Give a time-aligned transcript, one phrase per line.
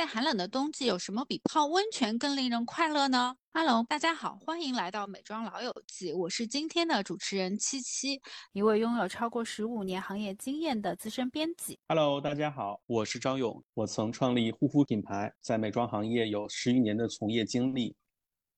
[0.00, 8.18] 在寒冷的冬季，有什么比泡温泉更令人快乐呢？Hello，大家好，欢迎来到美妆老友记，我是今天的主持人七七，
[8.54, 11.78] 一位拥有超过十五年行业经验的资深编辑。
[11.86, 17.94] Hello，大家好，我是张勇，我曾创立护肤品牌，在美妆行业有十余年的从业经历。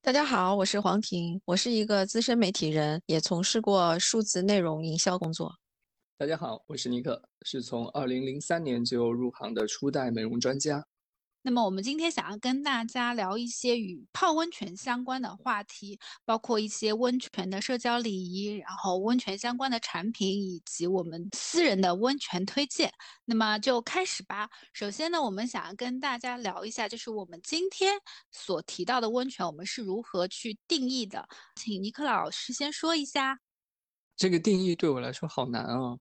[0.00, 5.53] 大家好，我是黄婷，我是一个资深媒体人，也从事过数字内容营销工作。
[6.17, 10.86] 大家好，我是尼克，是从二零零三年就入行的初代美容专家。
[11.45, 22.93] 那么我们今天想要跟大家聊一些与泡温泉相关的话题，包括一些温泉的社交礼仪，然后温泉相关的产品，以及我们私人的温泉推荐。
[23.25, 24.49] 那么就开始吧。
[24.73, 27.95] 首先呢，我们想要跟大家聊一下，就是我们今天
[28.31, 31.29] 所提到的温泉，我们是如何去定义的？
[31.57, 33.41] 请尼克老师先说一下。
[34.17, 35.98] 这个定义对我来说好难啊，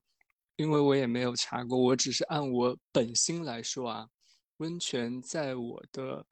[0.58, 4.08] 因为我也没有查过，我只是按我本心来说啊。
[4.62, 6.23] 温泉在我的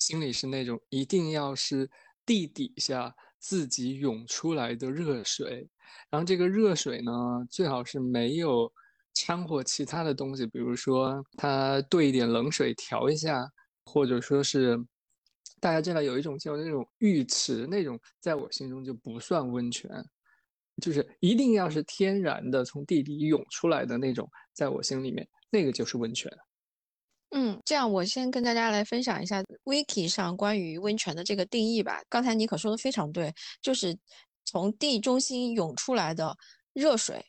[0.00, 1.88] 心里是那种一定要是
[2.26, 5.68] 地底下自己涌出来的热水，
[6.10, 7.12] 然后这个热水呢，
[7.48, 8.70] 最好是没有
[9.14, 13.48] 掺和其他的东西，比如说它兑一点冷水调一下，
[13.84, 14.76] 或者说是
[15.60, 19.88] 大家知道有一种叫那种浴池那种，在我心中就不算温泉，
[20.82, 26.28] 就是一定要是天然的从地底涌出来的那种，在我心里面那个就是温泉。
[27.32, 32.00] 嗯，这样我先跟大家来分享一下 Wiki 上关于温泉的这个定义吧。
[32.08, 33.96] 刚才尼可说的非常对，就是
[34.46, 36.34] 从地中心涌出来的
[36.72, 37.22] 热水，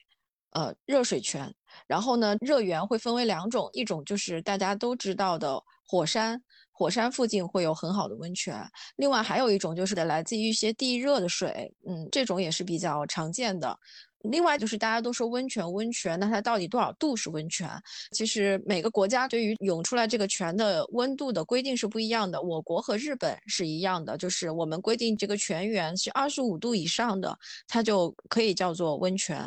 [0.52, 1.54] 呃，热水泉。
[1.86, 6.42] 然后呢，热源会分为两种，一种就是大家都知道的火山，
[6.72, 8.56] 火山附近会有很好的温泉。
[8.96, 13.78] 另外还有一种就是来自于一些地热的水，嗯，这种也是比较常见的。
[14.24, 17.70] 另外就是大家都说温泉，温泉，那它到底多少度是温泉？
[18.12, 22.42] 其实每个国家对于涌出来这个泉的温度的规定是不一样的。
[22.42, 27.34] 我国和日本是一样的，就是我们规定这个泉源是二十五度以上的，
[27.66, 29.38] 它就可以叫做温泉；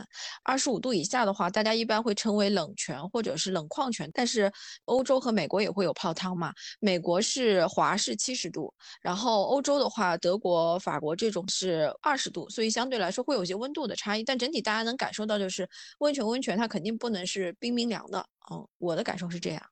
[0.42, 4.10] 二十五度以下的话，大家一般会称为冷泉或者是冷矿泉。
[4.14, 4.50] 但是
[4.86, 6.50] 欧洲和美国也会有泡汤嘛？
[6.80, 8.72] 美国是华氏七十度，
[9.02, 14.61] 然后欧洲的话，德国、法国这种是二十度，所以相对来说会有些温度的差异，但整体。
[14.62, 15.68] 大家能感受到，就是
[15.98, 18.20] 温泉，温泉它肯定不能是冰冰凉的。
[18.48, 19.62] 哦，我的感受是这样。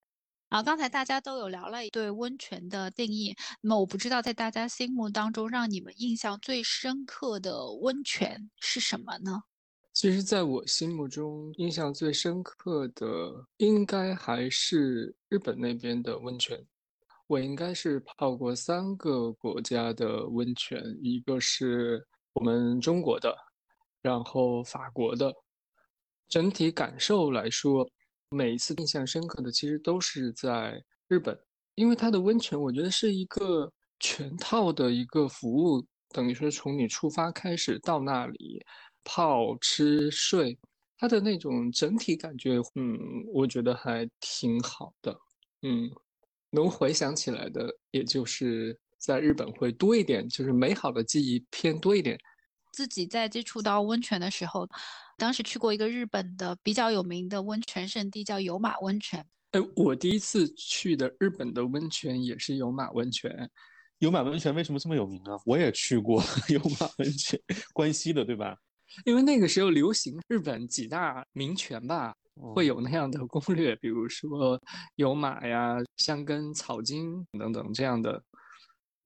[0.49, 9.45] 啊，刚才大家都有聊了对温泉的定义，那么我不知道在大家心目当中，让你们印象最深刻的温泉是什么呢？
[9.93, 16.65] 其实，在我心目中，印象最深刻的应该还是日本那边的温泉。
[17.27, 23.37] 我应该是泡过三个国家的温泉，一个是我们中国的。
[24.03, 25.35] 然后法国的
[26.29, 27.89] 整体感受来说，
[28.31, 31.39] 每一次印象深刻的其实都是在日本，
[31.75, 38.65] 因为它的温泉我觉得是一个全套的一个服务，等于说从你出发开始到那里
[39.03, 40.57] 泡、吃、睡，
[40.97, 42.99] 它的那种整体感觉，嗯，
[43.33, 45.19] 我觉得还挺好的。
[45.63, 45.91] 嗯，
[46.51, 52.19] 能回想起来的，也就是在日本会多一点，就是美好的记忆偏多一点。
[52.73, 54.69] 自己在接触到温泉的时候，
[55.17, 59.25] 当时去过一个日本的比较有名的温泉圣地，叫有马温泉。
[59.53, 63.51] 哎，我第一次去的日本的温泉也是有马温泉。
[63.99, 65.37] 有马温泉为什么这么有名啊？
[65.45, 67.39] 我也去过 有马温泉，
[67.75, 68.57] 关西的对吧？
[69.05, 72.15] 因为那个时候流行日本几大名泉吧，
[72.55, 74.61] 会有那样的攻略，比如说
[74.97, 78.23] 有马呀、香根、草津等等这样的。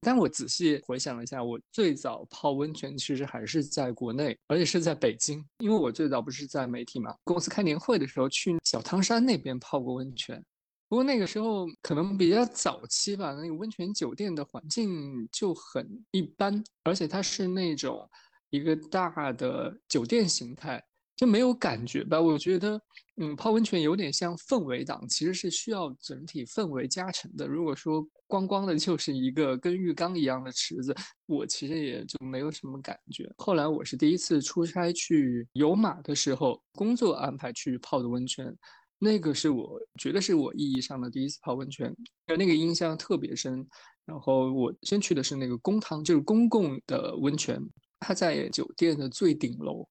[0.04, 5.44] 但我仔细回想了一下，我最早泡温泉其实还是在国内，而且是在北京。
[5.58, 10.44] 因为我最早不是在媒体嘛，公司开年会的时候去小汤山那边泡过温泉。
[10.86, 18.08] 不过那个时候可能比较早期吧，那个温泉酒店的环境就很一般，而且它是那种
[18.50, 20.84] 一个大的酒店形态。
[21.16, 22.20] 就没有感觉吧？
[22.20, 22.80] 我觉得，
[23.16, 27.46] 嗯，泡温泉有点像氛围党，其实是需要整体氛围加成的。
[27.46, 30.94] 如果说光光的 就是一个跟浴缸一样的池子，
[31.26, 33.32] 我其实也就没有什么感觉。
[33.36, 38.52] 后来我是第一次出差去有马的时候，工作安排去泡的温泉，
[38.98, 41.94] 那个是我觉得是我意义上的第一次泡温泉，
[42.26, 43.64] 那个印象特别深。
[44.04, 47.58] 然后我先去的是那个公汤，就是公共的温泉，
[48.00, 49.88] 它在酒店的最顶楼。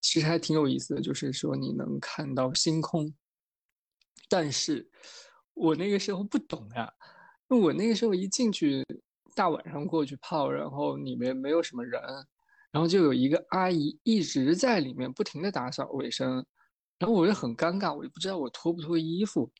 [0.00, 3.12] 其实还挺有意思的，就是说你能看到星空，
[4.28, 4.90] 但是
[5.54, 6.92] 我那个时候不懂呀，
[7.48, 8.84] 我那个时候一进去，
[9.34, 12.00] 大晚上过去泡，然后里面没有什么人，
[12.72, 16.44] 然后就有一个阿姨一直在里面不停的打扫卫生，
[16.98, 19.52] 然后我就很尴尬，我就不知道我脱不脱衣服，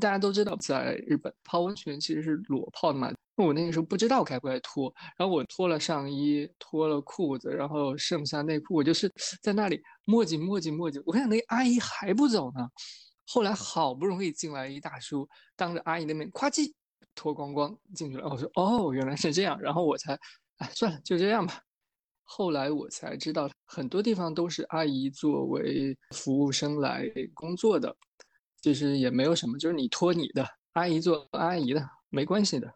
[0.00, 3.12] 大家都知道，在日本泡温泉其实是裸泡的嘛。
[3.36, 9.12] 我那个时候不知道该不该脱，然后我脱了上衣，脱了裤子，然后剩下内裤，我就是
[9.42, 11.02] 在那里磨叽磨叽磨叽。
[11.04, 12.66] 我看那阿姨还不走呢，
[13.26, 16.72] 后来好不容易进来一大叔，当着阿姨的面，咵叽
[17.14, 18.26] 脱光光进去了。
[18.26, 20.18] 我说哦，原来是这样，然后我才，
[20.56, 21.60] 哎，算了，就这样吧。
[22.24, 27.94] 后来我才知道，很多地方都是阿姨作为服务生来工作的。
[28.66, 32.68] 其实也没有什么，就是你托你的阿姨做阿姨的，没关系的。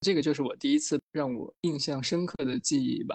[0.00, 3.14] 这个就是我第一次让我印象深刻的记忆吧。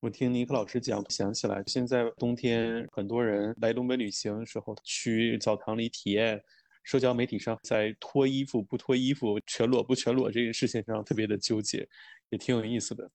[0.00, 6.38] 我听尼克老师讲，想起来现在冬天很多人来东北旅行的时候，去澡堂里体验，
[6.84, 11.88] 社交媒体上在脱衣服不脱衣服、全裸不全裸这件事情上特别的纠结，
[12.28, 13.10] 也挺有意思的。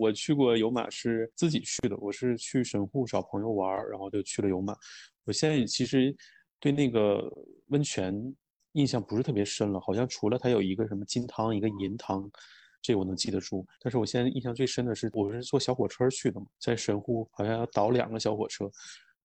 [0.00, 4.74] 我去过有马是自己去的，我是去神户找朋友玩，然后就去了有马。
[5.26, 6.16] 我现在其实。
[6.60, 7.30] 对那个
[7.68, 8.14] 温泉
[8.72, 12.30] 印象不是特别深了，好像除了它有一个什么金汤，一个银汤，
[12.82, 13.66] 这我能记得住。
[13.80, 18.70] 但是我现在印象最深的是，我是坐小火车去的嘛，在神户好像要倒两个小火车，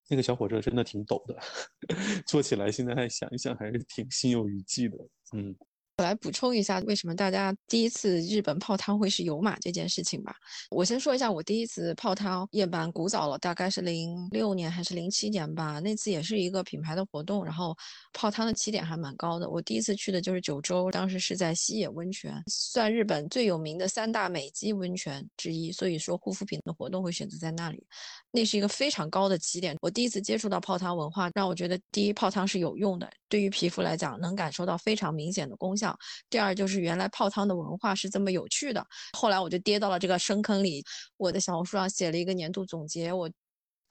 [0.10, 1.38] 那个小火车真的挺陡的，
[2.28, 4.98] 坐起来现在还想一想还是挺心有余悸的，
[5.34, 5.56] 嗯。
[6.02, 10.36] 我来补充一下，为什么大家第一次日本泡汤会是有马这件事情吧。
[10.72, 15.80] 我先说一下，我第一次泡汤也蛮古早了，大概是零六年还是零七年吧。
[15.80, 17.78] 那次也是一个品牌的活动，然后
[18.14, 19.48] 泡汤的起点还蛮高的。
[19.48, 27.86] 我第一次去的就是九州，当时是在西野温泉，算日本最有名的三大美肌温泉之一，所以说护肤品的活动会选择在那里。
[28.32, 29.78] 那是一个非常高的起点。
[29.82, 35.91] 我第一次接触到泡汤文化，让我觉得第一泡汤是有用的，对于皮肤来讲能感受到非常明显的功效。
[36.30, 38.86] 第二就是原来泡汤的文化是这么有趣的，
[39.18, 40.84] 后来我就跌到了这个深坑里。
[41.18, 43.30] 我的小红书上写了一个年度总结，我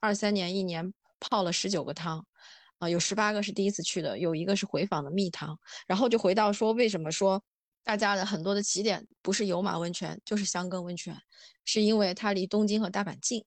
[0.00, 2.25] 二三年一年泡了十九个汤，
[2.79, 5.58] 啊，有十八个是第一次去的，有一个是回访的蜜汤。
[5.87, 7.43] 然后就回到说，为什么说
[7.85, 11.17] 大家的很多的起点不是有马温泉就是香根温泉，
[11.64, 13.44] 是因为它离东京和大阪近。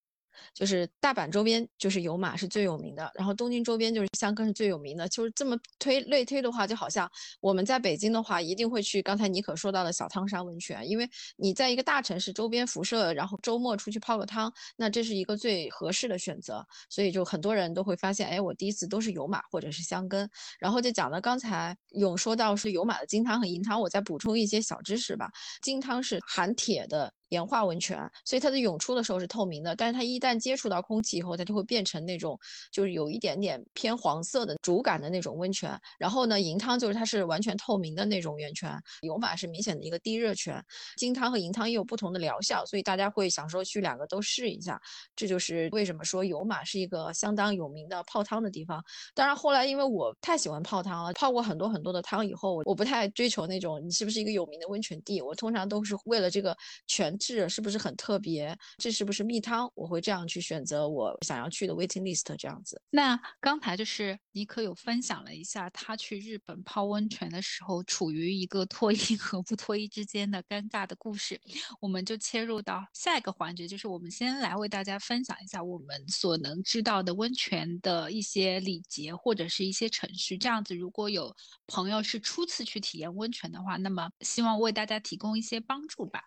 [0.54, 5.08] 就是大阪周边就是有马是最有名的，然后东京周边就是香根是最有名的。
[5.10, 7.10] 就是这么推类推的话，就好像
[7.42, 16.66] 我们在北京的话，一定会去刚才尼可说到的小汤山温泉，因为你在一个大城市周边辐射，然后周末出去泡个汤，那这是一个最合适的选择。
[16.90, 20.30] 所以就很多人都会发现，哎，我第一次都是有马或者是香根。
[20.60, 25.30] 然后就讲到刚才勇说到是有马的金汤和银汤，我再补充一些小知识吧。
[25.62, 27.14] 金汤是含铁的。
[27.34, 32.40] 岩化温泉，所以它的涌出的时候是透明的，但是它一旦接触到空气以后，它就会变成那种
[32.72, 35.76] 就是有一点点偏黄色的主感的那种温泉。
[35.98, 38.72] 然后呢，银汤就是它是完全透明的那种源泉，
[39.02, 40.64] 油马是明显的一个低热泉。
[40.96, 44.80] 金汤和银汤也有不同的疗效，所以大家会想说去两个都试一下。
[45.16, 48.84] 这就是为什么说油马是一个相当有名的泡汤的地方。
[49.16, 56.56] 当然后来因为我太喜欢泡汤了，泡过很多很多的汤以后，我不太追求那种你是不是一个有名的温泉地，我通常都是为了这个
[56.86, 57.18] 泉。
[57.24, 58.58] 是是不是很特别？
[58.78, 59.72] 这是不是蜜汤？
[59.76, 62.82] 我会这样去选择我想要去的 waiting list 这样子。
[62.90, 71.40] 那刚才就是尼克有分享了一下他去日本泡温泉的时候，处于一个脱衣 和不脱衣之间的尴尬的故事。
[71.80, 80.38] 我们就切入到下一个环节，就是我们先来为大家分享一下我们所能知道的温泉的一些礼节或者是一些程序。
[80.38, 81.34] 这样子，如果有
[81.68, 86.22] 朋友是初次去体验温泉的话，那么希望为大家提供一些帮助吧。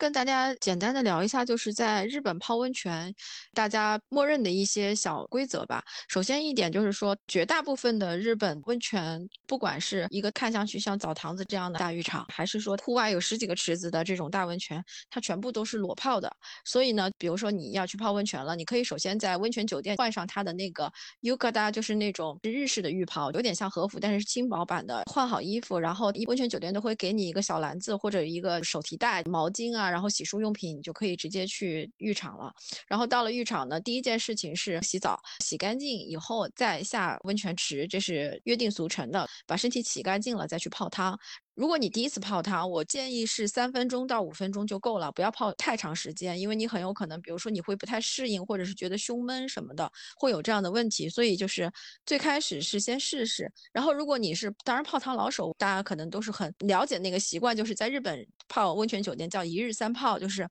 [0.00, 3.14] 跟大家简单的聊一下，就是在日本泡温泉，
[3.52, 5.84] 大家默认的一些小规则吧。
[6.08, 16.34] 首先一点就是说，绝大部分的日本温泉，不管是一个看上去像澡堂子这样的大浴场，还是说户外有十几个池子的这种大温泉，它全部都是裸泡的。
[16.64, 20.90] 所以呢，比如说你要去泡温泉了，你可以首先在温泉酒店换上它的那个
[21.20, 25.02] yukata，就是那种日式的浴袍，有点像和服，但是轻薄版的。
[25.12, 29.89] 换好衣服，然后温泉酒店都会给你一个小篮子或者一个手提袋、毛巾啊。
[29.90, 32.52] 然后洗漱用品你就可以直接去浴场了。
[32.86, 39.26] 然后到了浴场呢，第一件事情是洗澡，洗干净以后再下温泉池，这是约定俗成的。
[39.46, 41.18] 把身体洗干净了再去泡汤。
[41.54, 51.08] 如果你第一次泡汤，我建议是三分钟到五分钟就够了，不要泡太长时间，因为你很有可能，比如说你会不太适应，或者是觉得胸闷什么的，会有这样的问题。
[51.08, 51.70] 所以就是
[52.06, 53.50] 最开始是先试试。
[53.72, 60.48] 然后如果你是当然泡汤老手，大家可能都是很了解那个习惯，就是在日本泡温泉酒店叫一日三泡，就是。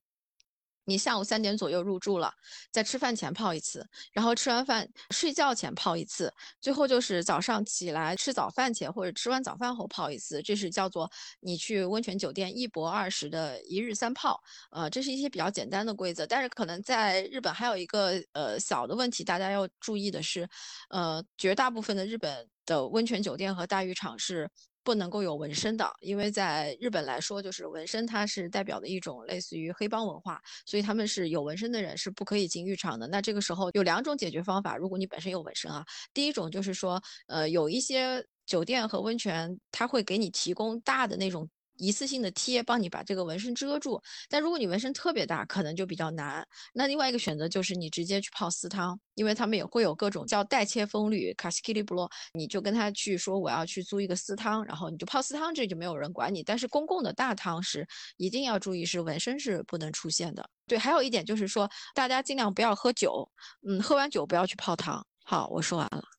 [0.89, 2.33] 你下午三点左右入住了，
[2.71, 14.41] 在吃饭前泡一次，然后吃完饭睡觉前泡一次，最后就是早上起来吃早饭前或者吃完早饭后泡一次，这是叫做你去温泉酒店一博二十的一日三泡。
[14.71, 20.49] 呃，这是一些比较简单的规则，但是可能在日本还有一个呃小的问题，大家要注意的是，
[20.89, 22.49] 呃，绝大部分的日本。
[22.69, 24.47] 的温泉酒店和大浴场是
[24.83, 33.07] 不能够有纹身的，因为在日本来说，就是纹身它是代表的一种类似于黑帮文化，所以他们是有纹身的人是不可以进浴场的。
[33.07, 41.49] 那这个时候有两种解决方法，如果你本身有纹身啊，第一种就是说，呃，有一些酒店和温泉，它会给你提供大的那种。
[41.79, 46.45] 一次性的贴帮你把这个纹身遮住，但如果你纹身特别大，可能就比较难。
[46.73, 56.43] 那另外一个选择就是你直接去泡私汤，因为他们也会有各种叫代切风吕卡西基利布洛，你就跟他去说我要去租一个私汤，然后你就泡私汤，这就没有人管你。
[56.43, 60.47] 但是公共的大汤是一定要注意，是纹身是不能出现的。
[60.67, 63.27] 对，还有一点就是说，大家尽量不要喝酒，
[63.65, 65.05] 嗯，喝完酒不要去泡汤。
[65.23, 66.18] 好，我说完了。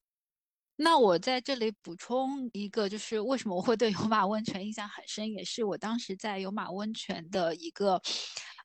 [0.83, 8.01] 那我在这里补充一个，就是为什么我会对有马温泉印象很深，也是我当时在有马温泉的一个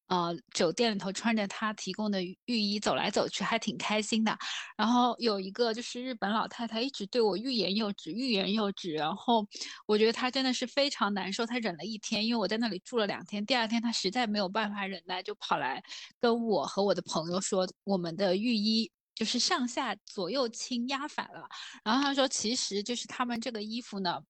[0.08, 4.38] 呃酒店里头穿着他提供的浴衣走来走去，还挺开心的。
[4.78, 8.94] 然后有一个就是日本老太太一直对我欲言又止，欲言又止。
[8.94, 9.46] 然后
[9.86, 13.46] 我觉得她真的是非常难受，她忍了一天，因为我在那里住了两天。
[13.46, 15.84] 第二天她实在没有办法忍耐，就跑来
[16.22, 18.90] 跟我和我的朋友说我们的浴衣。
[19.16, 21.48] 就是上下左右倾压反了，
[21.84, 24.22] 然后他说，其实就是他们这个衣服呢，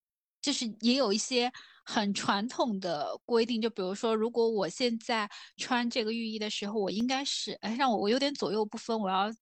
[0.41, 1.51] 就是也有一些
[1.83, 9.33] 很传统的规定，就比如说，如果我现在穿这个浴衣的时候，我应该是，哎，让我我有点左右不分，我要。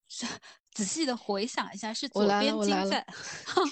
[0.74, 3.06] 仔细的回想一下，是左边经在。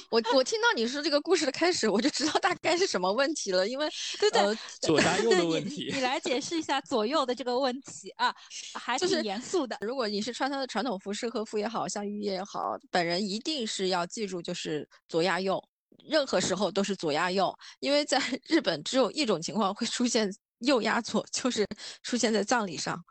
[0.09, 3.89] 我 我听到你说这个故事的开始，我就知道大概是什么问题了，因为
[4.21, 5.91] 对对，左大右的问题。
[5.93, 8.33] 你来解释一下左右的这个问题啊，
[8.75, 9.77] 还是严肃的。
[9.81, 15.63] 如果你是穿他的传统服饰和服也好像浴衣也好，本人一定是要记住，就是左压右，
[16.09, 21.67] 任何时候都是左压右，因为在日本只有一种情况会出现右压左，就是
[22.05, 23.03] 出现在葬礼上。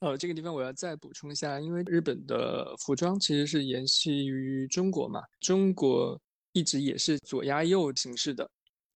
[0.00, 6.18] 呃，这个地方我要再补充一下，因为日本的服装其实是沿袭于中国嘛，中国
[6.52, 8.50] 一直也是左压右形式的，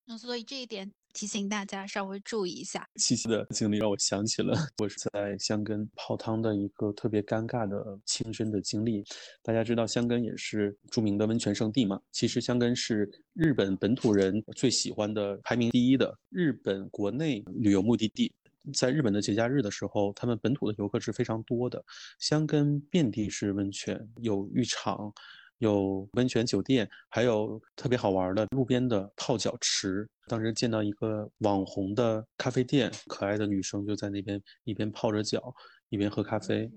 [0.06, 2.88] 那所以这一点提醒大家稍微注意一下。
[2.96, 9.04] 七夕的经历让我想起了我是在香根泡汤的一个特别尴尬的亲身的经历。
[9.42, 18.32] 大家知道香根也是著名的温泉圣地嘛，其实香根是日本本土人最喜欢的、排名第一的日本国内旅游目的地。
[18.72, 21.84] 在日本的节假日的时候，他们本土的游客是非常多的。
[22.18, 25.12] 香根遍地是温泉，有浴场，
[25.58, 30.08] 有温泉酒店，还有特别好玩的路边的泡脚池。
[30.26, 35.54] 当时见到一个网红的咖啡店，可爱的女生就在那边一边泡着脚，
[35.90, 36.70] 一边喝咖啡。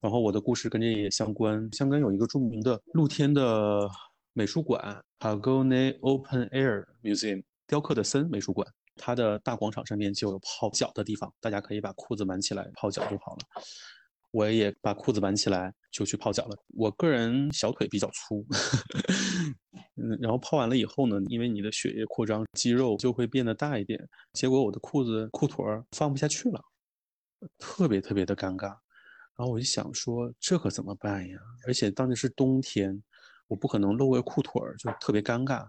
[0.00, 1.68] 然后我的故事跟这也相关。
[1.72, 3.88] 香根有一个著名的露天的
[4.32, 8.66] 美术馆 ——Hagone Open Air Museum，雕刻的森美术馆。
[9.04, 13.38] 它的大广场上面就有泡脚的地方，大家可以把裤子挽起来泡脚就好了。
[14.30, 16.56] 我也把裤子挽起来就去泡脚了。
[16.68, 18.46] 我个人小腿比较粗，
[20.00, 24.08] 嗯，然后泡完了以后呢，因为你的血液扩张，肌肉就会变得大一点。
[24.34, 26.62] 结果我的裤子裤腿儿放不下去了，
[27.58, 28.68] 特别特别的尴尬。
[29.36, 31.38] 然后我就想说，这可怎么办呀？
[31.66, 33.02] 而且当时是冬天，
[33.48, 35.66] 我不可能露个裤腿儿就特别尴尬。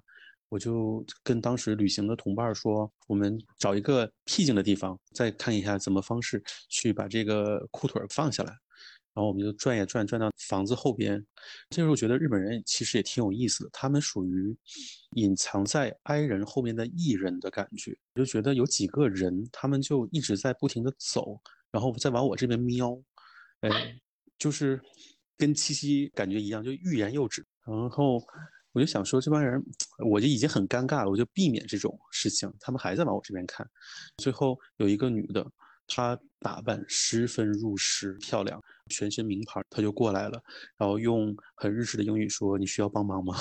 [0.54, 8.52] 我就跟当时旅行的同伴说，我们找一个僻静的地方，再看一下怎么方式去把这个裤腿放下来。
[9.16, 11.20] 然后我们就转呀转，转到房子后边。
[11.72, 14.56] 这时候觉得日本人其实也挺有意思的，他们属于
[15.16, 17.98] 隐藏在哀人后面的艺人的感觉。
[18.14, 21.36] 我就觉得有几个人，他们就一直在不停的走，
[21.72, 22.96] 然后再往我这边瞄，
[23.62, 24.00] 哎，
[24.38, 24.80] 就是
[25.36, 27.44] 跟七夕感觉一样，就欲言又止。
[27.66, 28.24] 然后。
[28.74, 29.64] 我就想说，这帮人，
[30.10, 32.52] 我就已经很尴尬了，我就避免这种事情。
[32.60, 33.66] 他们还在往我这边看。
[34.18, 35.46] 最后有一个女的，
[35.88, 40.42] 她打扮十分入时，漂亮，全身名牌，她就过来了，
[40.76, 43.36] 然后用很日式的英语说：“你需要帮忙吗？”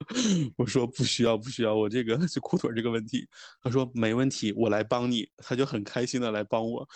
[0.56, 3.28] 我说：“不需要，不需要，我这个是裤腿这个问题。”
[3.62, 6.88] 她说：“没问题，我来帮你。”她就很开心的来帮我。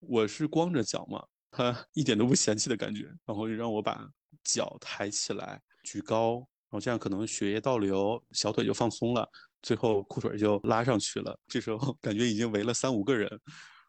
[0.00, 4.06] 我是光着脚嘛，她一点都不嫌弃的感觉，然后就让我把
[4.44, 6.46] 脚抬起来，举高。
[6.72, 9.28] 然后这样可能血液倒流，小腿就放松了，
[9.60, 11.38] 最后裤腿就拉上去了。
[11.46, 13.30] 这时候感觉已经围了三五个人，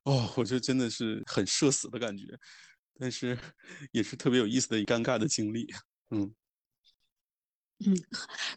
[0.04, 2.26] 哦，我就真的是很社死的感觉，
[3.00, 3.40] 但是
[3.94, 5.66] 也是特别有意思的尴尬的经历。
[6.10, 6.30] 嗯
[7.86, 7.96] 嗯，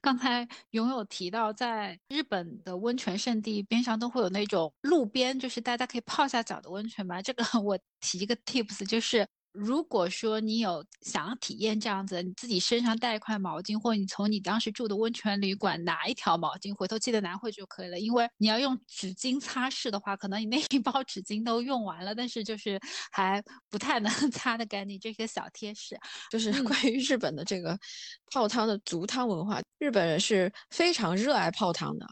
[0.02, 7.22] 刚才拥有提到，在日本的温泉圣地边上都会有那种路边，就是大家可以泡下脚的温泉吧？
[7.22, 9.24] 这个 我提一个 tips，就是。
[9.56, 17.98] 如果说你有想要体验这样子，你自己身上带一块毛巾，或者你从你当时住的温泉旅馆拿一条毛巾，回头记得拿回去就可以了。
[17.98, 22.78] 因为你要用纸巾擦拭的话，可能你那一包纸巾都用完了，但是就是
[23.10, 25.00] 还不太能 擦得干净。
[25.00, 25.98] 这些小贴士
[26.30, 27.78] 就是关于日本的这个
[28.30, 32.06] 泡汤的足汤文化，日本人是非常热爱泡汤的。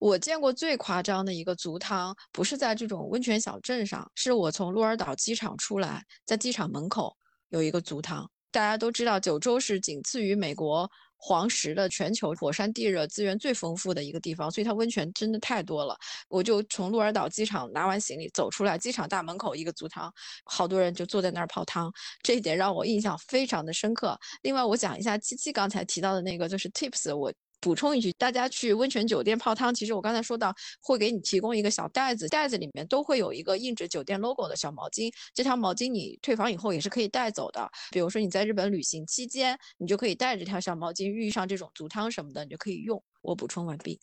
[0.00, 7.14] 我见过最夸张的一个足汤，不是在这种温泉小镇上，是我从鹿儿岛机场出来，在机场门口
[7.50, 8.28] 有一个足汤。
[8.50, 15.94] 大家都知道，九州是仅次于美国黄石的全球火山地热资源最丰富的一个地方，所以它温泉真的太多了。
[16.30, 20.10] 我就从鹿儿岛机场拿完行李走出来，机场大门口一个足汤，
[20.44, 21.92] 好多人就坐在那儿泡汤，
[22.22, 24.18] 这一点让我印象非常的深刻。
[24.40, 27.30] 另外，我讲一下七七刚才提到的那个，就是 tips，我。
[27.60, 37.70] 补充一句，大家去温泉酒店泡汤，其实我刚才说到会给你提供一个小袋子，袋子里面都会有一个印着酒店 logo 的小毛巾，这条毛巾你退房以后也是可以带走的。
[37.90, 43.02] 比如说你在日本旅行期间，你就可以带着这条小毛巾，遇上这种足汤什么的，你就可以用。
[43.20, 44.00] 我补充完毕。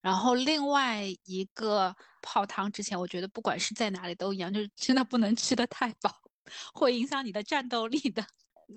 [0.00, 6.10] 然后另外一个泡汤之前，我觉得不管是在哪里都一样，就是真的不能吃的太饱，
[6.74, 8.26] 会影响你的战斗力的。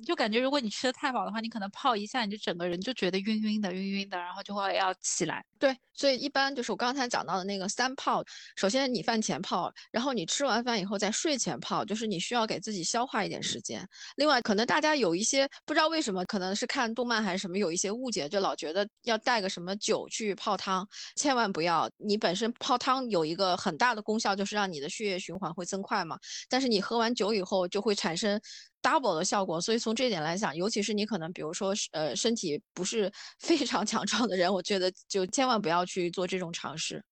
[0.03, 5.43] 就感觉如果你吃的太饱的话，你可能泡一下，你就整个人就觉得晕晕的、晕晕的，然后就会要起来。
[5.57, 8.23] 对，所以一般就是我刚才讲到的那个三泡，
[8.55, 13.87] 首先你饭前泡，然后你吃完饭以后在睡前泡，就是你需要给自己消化一点时间。
[14.17, 21.89] 另外，可能大家有一些不知道为什么，可能是看动漫还是什么，有一些误解，就老觉得要带个什么酒去泡汤，千万不要。
[21.97, 26.19] 你本身泡汤有一个很大的功效，就是让你的血液循环会增快嘛。
[26.49, 28.39] 但是你喝完酒以后就会产生。
[28.85, 33.11] Double 的效果，所以从这点来讲，尤其是你可能比如说呃身体不是
[33.41, 37.03] 非常强壮的人，我觉得就千万不要去做这种尝试。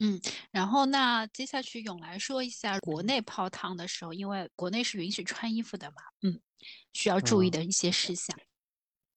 [0.00, 0.20] 嗯，
[0.50, 6.40] 然后那接下去勇来说一下国内泡汤的时候，因为国内是允许穿衣服的嘛，嗯，
[6.92, 8.36] 需要注意的一些事项。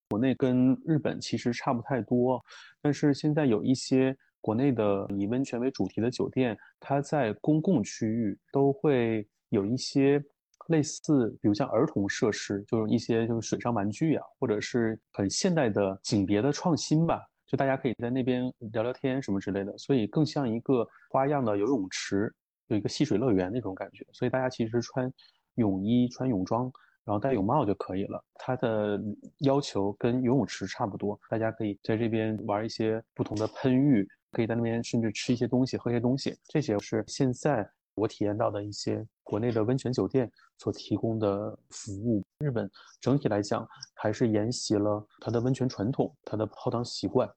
[0.10, 2.40] 国内跟日本其实差不太多，
[2.82, 10.24] 但是现在有一些国内的以温泉为主题的酒店，它在公共区域都会有一些。
[10.70, 22.32] 类似，比如像儿童设施，就是一些就是水上玩具啊，或者是很现代的景别的创新吧，就大家可以在那边聊聊天什么之类的，所以更像一个花样的游泳池，
[22.68, 24.06] 有一个戏水乐园那种感觉。
[24.14, 25.12] 所以大家其实穿
[25.56, 26.72] 泳衣、穿泳装，
[27.04, 28.24] 然后戴泳帽就可以了。
[28.36, 29.02] 它的
[29.40, 37.68] 要求跟游泳池差不多，大家可以在这边玩一些不同的喷浴，可以在那边甚至吃一些东西、喝一些东西，这些是现在。
[37.96, 42.68] 我体验到的一些国内的温泉酒店所提供的服务，日本
[43.00, 47.30] 整体来讲还是沿袭了它的温泉传统，它的泡汤习惯。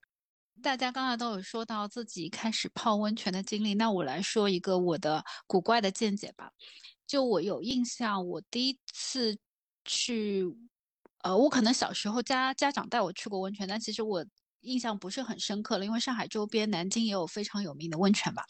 [0.62, 6.50] 大家刚才都有说到自己开始泡温泉的经历，那我来说一个我的古怪的见解吧。
[7.06, 9.36] 就我有印象，我第一次
[9.84, 10.46] 去，
[11.24, 14.24] 呃，我可能小时候家家长带我去过温泉，但其实我
[14.62, 18.44] 印象不是很深刻了，因为上海周边南京也有非常有名的温泉吧。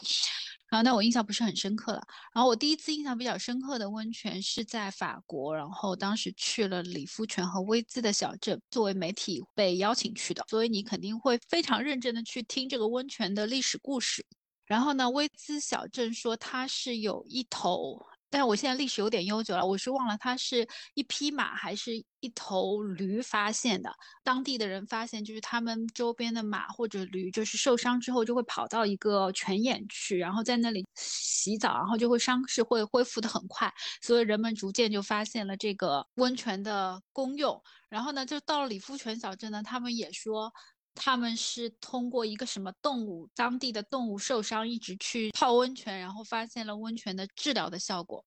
[0.71, 2.03] 然后，那我印象不是很深刻了。
[2.33, 14.25] 然后，我第一次印象比较深刻的温泉是在法国，然后当时去了里夫泉和威兹的小镇，作为媒体被邀请去的，所以你肯定会非常认真的去听这个温泉的历史故事。
[14.65, 18.07] 然后呢，威兹小镇说它是有一头。
[18.33, 23.93] 但是我现在历史有点悠久了，我是忘了它是一匹马还是一头驴发现的。
[24.25, 33.71] 当地的人发现，就是他们周边的马或者驴，就是受伤之后就会跑到一个泉眼去，然后在那里洗澡，然后就会伤势会恢复的很快。
[34.01, 37.63] 所以人们逐渐就发现了这个温泉的功用。
[37.91, 40.51] 然后呢，就到了里夫泉小镇呢，他们也说。
[40.95, 48.25] 他们是通过一个什么动物，当地的动物受伤，一直去泡温泉，然后发现了温泉的治疗的效果。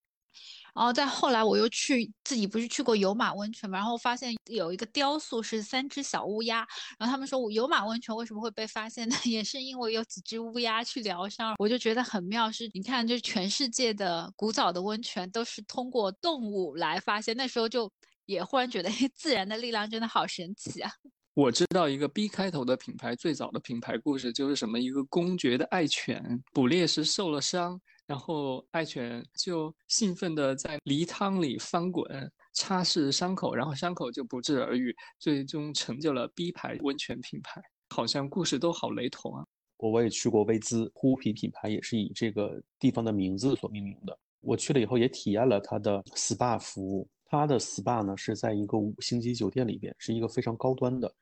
[0.73, 6.67] 然后再后来，我又去自己不是去过有马温泉嘛，然后发现有一个雕塑是三只小乌鸦。
[6.99, 9.15] 然后他们说有马温泉为什么会被发现呢？
[9.23, 11.55] 也是因为有几只乌鸦去疗伤。
[11.57, 17.37] 我就觉得很妙，是你看，就全世界的古早的温泉都是通过动物来发现。
[17.37, 17.89] 那时候就
[18.25, 20.91] 也忽然觉得， 自然的力量真的好神奇啊。
[21.35, 32.07] 我知道一个 B 开头的品牌，最早的品牌故事就是什么一个公爵的爱犬捕猎时受了伤，然后爱犬就兴奋地在梨汤里翻滚，
[32.53, 37.61] 擦拭伤口，然后伤口就不治而愈，最终成就了 B 牌温泉品牌。
[37.89, 39.45] 好像故事都好雷同啊！
[39.75, 44.17] 我我也去过威兹，呼皮品牌也是以这个地方的名字所命名的。
[44.39, 47.05] 我去了以后也体验了它的 SPA 服务。
[47.37, 51.13] 它的 SPA 呢是在一个五星级酒店里边，是一个非常高端的。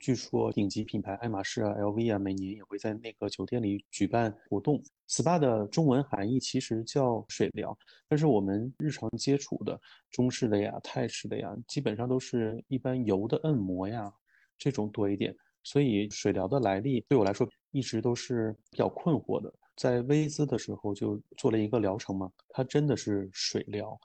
[0.00, 4.82] 据说顶级品牌爱马仕啊、LV 啊，每年也会在那个酒店里举办活动。
[5.08, 7.76] SPA 的中文含义其实叫水疗，
[8.08, 9.78] 但是我们日常接触的
[10.10, 14.10] 中式的呀、泰式的呀，基本上都是一般油的按摩呀
[14.56, 15.36] 这种多一点。
[15.62, 19.52] 所以水疗的来历对我来说一直都是比较困惑的。
[19.76, 23.98] 在薇姿的时候就做了一个疗程嘛，它真的是水疗，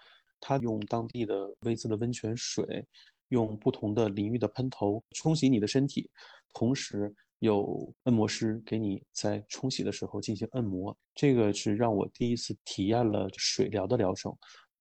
[0.46, 2.86] 它用当地的威兹的温泉水，
[3.30, 6.10] 用不同的淋浴的喷头冲洗你的身体，
[6.54, 7.14] 同时。
[7.40, 14.36] 有按摩师给你在冲洗的时候进行按摩，这个是让我第一次体验了水疗的疗程，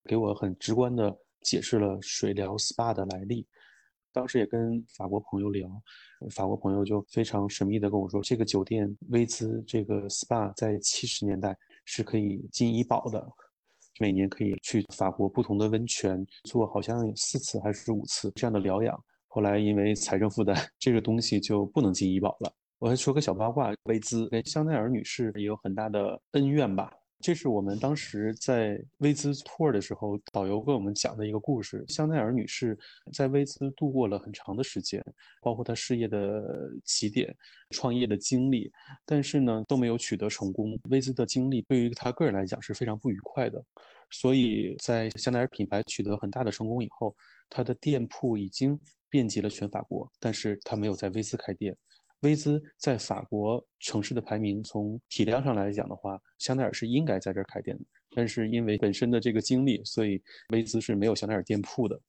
[0.05, 3.47] 给我很直观的解释了水疗 SPA 的来历。
[4.13, 5.69] 当时也跟法国朋友聊，
[6.31, 13.21] 法国朋友就非常神秘的跟我说，这个酒店威兹这个 SPA 在七十年代是可以进医保的，
[14.01, 18.99] 每年可以去法国不同的温泉做好像有四次还是五次这样的疗养。
[19.29, 22.53] 后来因为财政负担， 这个东西就不能进医保了。
[22.79, 26.93] 我还说个小八卦，薇姿跟香奈儿女士也有很大的恩怨吧。
[27.25, 31.83] 这是我们当时在薇姿 tour 的时候，导游跟我们讲的一个故事。
[31.89, 32.79] 香奈儿女士
[33.15, 35.03] 在薇姿度过了很长的时间，
[35.41, 37.35] 包括她事业的起点、
[37.71, 38.71] 创业的经历，
[39.07, 40.79] 但是呢都没有取得成功。
[40.91, 43.65] 薇姿的经历对于她个人来讲是非常不愉快的，
[44.11, 47.17] 所以在香奈儿品牌取得很大的成功以后，
[47.49, 48.79] 她的店铺已经。
[49.11, 51.77] 遍及了全法国，但是他没有在威兹开店。
[52.25, 57.85] 威兹在法国城市的排名，从体量上来讲的话，香奈儿是应该在这儿开店的。
[58.17, 62.01] 但是因为本身的这个经历，所以威兹是没有香奈儿店铺的。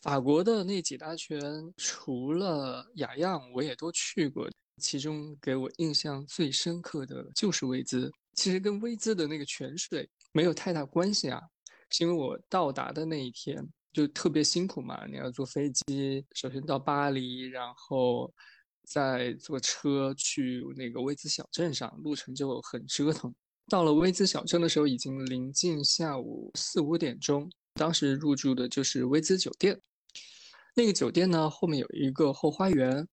[0.00, 1.40] 法国的那几大泉，
[1.76, 4.48] 除了雅漾，我也都去过。
[4.80, 8.10] 其中给我印象最深刻的就是威兹。
[8.34, 11.42] 其实跟威兹的那个泉水没有太大关系啊，
[11.90, 13.68] 是因为我到达的那一天。
[13.90, 18.32] 就特别辛苦嘛，你要坐飞机，首先到巴黎，然后
[18.88, 23.34] 在坐车去那个威兹小镇上，路程就很折腾。
[23.68, 27.50] 到了威兹小镇的时候，已经临近下午四五点钟。
[27.74, 29.78] 当时入住的就是威兹酒店，
[30.74, 33.06] 那个酒店呢后面有一个后花园。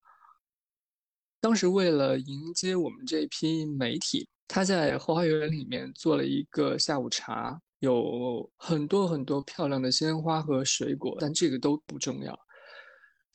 [1.40, 7.60] 当时为了迎接我们这批媒体，他在后花园里面做了一个下午茶。
[7.80, 12.45] 有很多很多漂亮的鲜花和水果，但这个都不重要。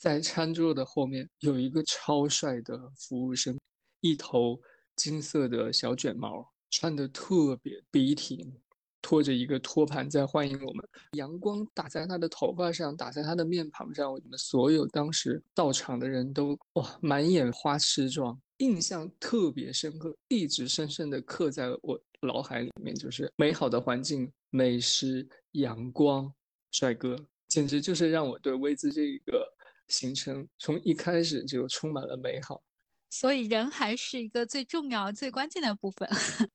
[0.01, 3.55] 在餐桌的后面有一个超帅的服务生，
[3.99, 4.59] 一头
[4.95, 8.51] 金色的小卷毛，穿的特别笔挺，
[8.99, 10.83] 拖着一个托盘在欢迎我们。
[11.11, 22.01] 阳光打在他的头发上，打在他的面庞上，我们所有当时到场的人都哇满眼花痴状，印象特别深刻，一直深深的刻在我。
[22.23, 26.31] 脑海里面就是美好的环境、美食、阳光、
[26.69, 27.15] 帅哥，
[27.47, 29.43] 简直就是让我对威兹这个
[29.91, 32.63] 行程从一开始就充满了美好。
[33.09, 36.09] 所以人还是一个最重要、最关键的部分。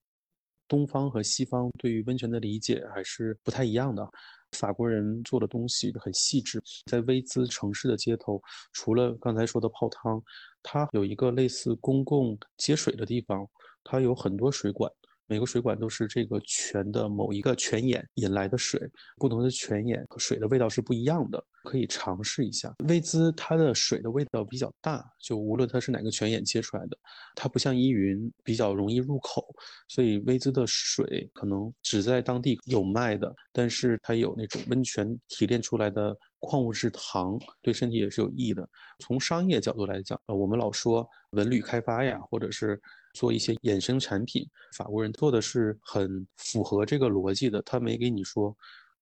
[0.66, 4.04] 东方和西方对于温泉的理解还是不太一样的。
[4.52, 10.22] 法国人做的东西很细致，在威兹城市的街头，除了刚才说的泡汤，
[10.62, 13.46] 它有一个类似公共接水的地方，
[13.84, 14.90] 它有很多水管。
[15.26, 18.80] 每个水管都是这个泉的某一个泉眼引来的水，
[19.16, 22.72] 不同的泉眼水的味道是不一样的，可以尝试一下。
[22.88, 26.96] 薇姿它的水的味道比较大，就无论它是哪个泉眼接出来的，
[27.34, 29.44] 它不像依云比较容易入口，
[29.88, 38.68] 所以薇姿的水可能只在当地有卖的，但是它有那种温泉提炼出来的矿物质糖，对身体也是有益的。
[39.00, 42.80] 从商业角度来讲，呃，我们老说文旅开发呀，或者是。
[43.16, 47.62] 做一些衍生产品，法国人做的是很符合这个逻辑的。
[47.62, 48.54] 他没给你说，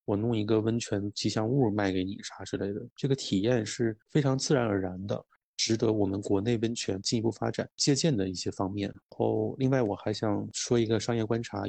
[0.04, 5.20] 我弄一个温泉吉祥物卖给你啥之类的，这个体验是非常自然而然的，
[5.56, 8.88] 值得我们国内温泉进一步发展借鉴的一些方面。
[8.88, 11.64] 然后，另外我还想说一个商业观察，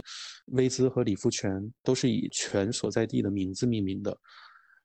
[0.54, 4.16] 薇姿和理肤泉都是以泉所在地的名字命名的。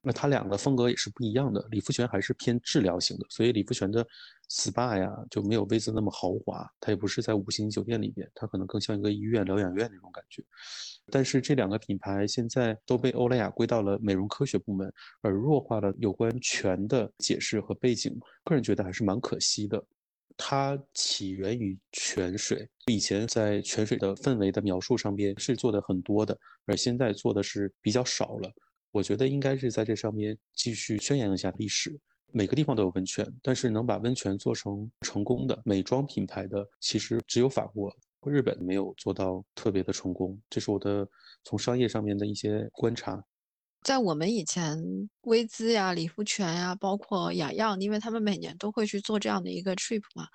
[0.02, 4.06] 那它两个风格也是不一样的，理肤泉还是偏治疗型的，所以理肤泉的
[4.48, 10.42] SPA 呀就没有薇姿那么豪华，它也不是在五星级酒店里边，它可能更像一个医院疗养院那种感觉。
[11.12, 19.84] 但是这两个品牌现在都被欧莱雅归到了美容科学部门，而弱化了有关泉的解释和背景，个人觉得还是蛮可惜的。
[20.36, 28.50] 它起源于泉水，以前在泉水的氛围的描述上边是做的很多的，而现在做的是比较少了。
[28.92, 31.98] 我觉得应该是在这上面继续宣扬一下历史。
[32.32, 37.92] 每个地方都有温泉，但是能把温泉做成成功的美妆品牌的，其实只有法国、
[38.24, 40.40] 日本没有做到特别的成功。
[40.48, 41.08] 这是我的
[41.42, 43.24] 从商业上面的一些观察。
[43.82, 44.78] 在我们以前，
[45.22, 50.26] 薇姿呀、理肤泉呀，包括雅漾，因为他们每年都会去做这样的一个 trip 嘛，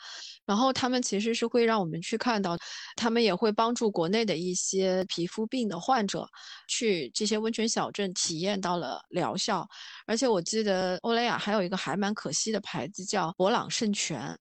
[0.45, 2.57] 然后他们其实是会让我们去看到，
[2.95, 6.27] 他们也会帮助国内的一些皮肤病的患者
[6.67, 9.67] 去这些温泉小镇体验到了疗效。
[10.07, 14.35] 而且我记得欧莱雅还有一个还蛮可惜的牌子叫博朗圣泉。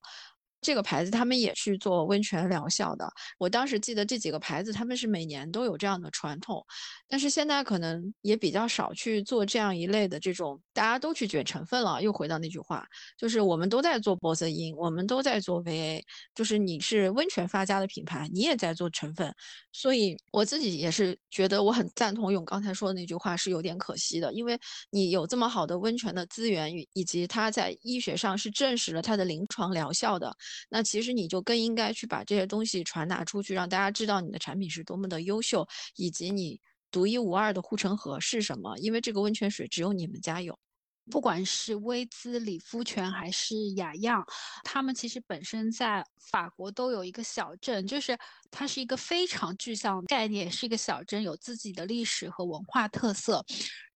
[0.64, 3.06] 这个牌子他们也去做温泉疗效的。
[3.38, 6.64] 我当时记得这几个牌子，他们是每年都有这样的传统，
[7.06, 12.02] 但是现在可能也比较少去做这样一类的这种，大家都去卷成分了。
[12.02, 12.84] 又回到那句话，
[13.18, 16.02] 就是我们都在做玻色因，我们都在做 VA，
[16.34, 19.32] 就是你是温泉发家的品牌，你也在做成分。
[19.70, 24.58] 所以我自己也是觉得我很赞同勇刚才说的那句话，是有点可惜的，因为
[24.90, 30.34] 你有这么好的温泉的资源，以及它在医学上是证实了它的临床疗效的。
[30.68, 38.76] 那其实你就更应该去把这些东西传达出去，让大家知道你的产品是多么的优秀，以及你独一无二的护城河是什么。
[38.78, 40.58] 因为这个温泉水只有你们家有，
[41.10, 44.24] 不管是薇姿、理肤泉还是雅漾，
[44.62, 48.16] 他们其实本身在法国都有一个小镇，就是
[48.50, 53.44] 它是一个非常具象概念，是一个小镇，有自己的历史和文化特色。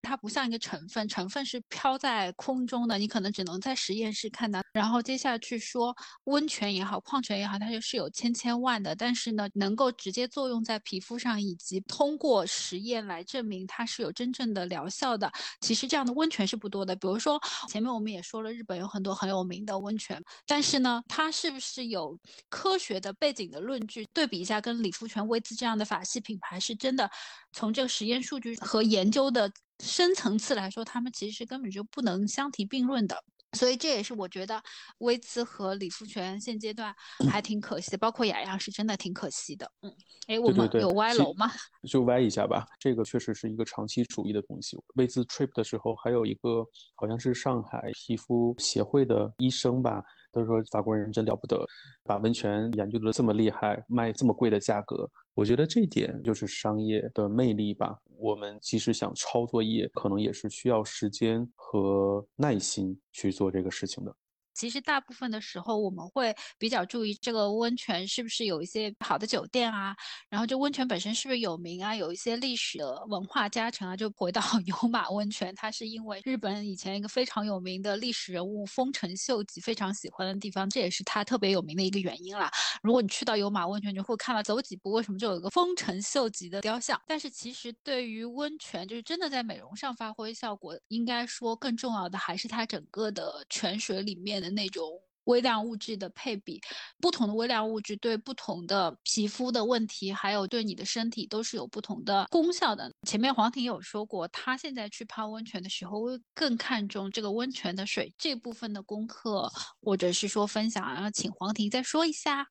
[0.01, 4.61] 它不像一个成分，成分是飘在空中的，你可能只能在实验室看到。
[4.71, 15.31] 然后接下去说温泉也好，矿泉也好，它就是有千千万的，但是呢，能够直接作用在皮肤上，以及通过实验来证明它是有真正的疗效的，
[15.61, 16.95] 其实这样的温泉是不多的。
[16.95, 22.17] 比如说前面我们也说了，日本有很多很有名的温泉，但是呢，它是不是有
[22.49, 24.07] 科学的背景的论据？
[24.13, 27.09] 对比一下，跟理肤泉、薇姿这样的法系品牌，是真的
[27.51, 29.51] 从这个实验数据和研究的。
[29.79, 34.61] 深层次来说，他们其实是根本就不能相提并论的，所以这也是我觉得
[34.99, 36.93] 薇姿和理肤泉现阶段
[37.31, 39.71] 还挺可惜的，包括雅漾是真的挺可惜的。
[39.81, 39.95] 嗯，
[40.27, 41.51] 哎，我们有歪楼吗？
[41.87, 44.77] 就歪一下吧，这个确实是一个长期主义的东西。
[44.95, 46.65] 薇姿 trip 的时候，还有一个
[46.95, 50.03] 好像是上海皮肤协会的医生吧。
[50.31, 51.65] 都说法国人真了不得，
[52.03, 55.09] 把温泉研究的这么厉害，卖这么贵的价格。
[55.33, 57.97] 我觉得这点就是商业的魅力吧。
[58.17, 64.13] 我们即使想抄作业，可能也是需要时间和耐心去做这个事情的。
[64.59, 69.95] 其实大部分的时候，我们会比较注意这个温泉是不是有一些好的酒店啊，
[70.27, 73.95] 然后这温泉本身是不是有名啊，有一些历史的文化加成啊。
[73.95, 82.51] 就回到 有马温泉，它是因为日本以前一个非常有名的历史人物丰臣秀吉非常喜欢的地方，这也是它特别有名的一个原因啦。
[82.83, 87.01] 如果你去到有马温泉，就会看到走几步为什么就有一个丰臣秀吉的雕像。
[87.07, 94.48] 但是其实对于温泉，就是真的在美容上发挥效果，应该说更重要的还是它整个的泉水里面的。
[94.51, 96.59] 那种微量物质的配比，
[96.99, 102.91] 不同的微量物质对不同的皮肤的问题，还有对你的身体都是有不同的功效的。
[103.07, 112.47] 前面黄婷有说过，她现在去泡温泉的时候，会更看重这个温泉的水这部分的功课，或者是说分享，然后请黄婷再说一下。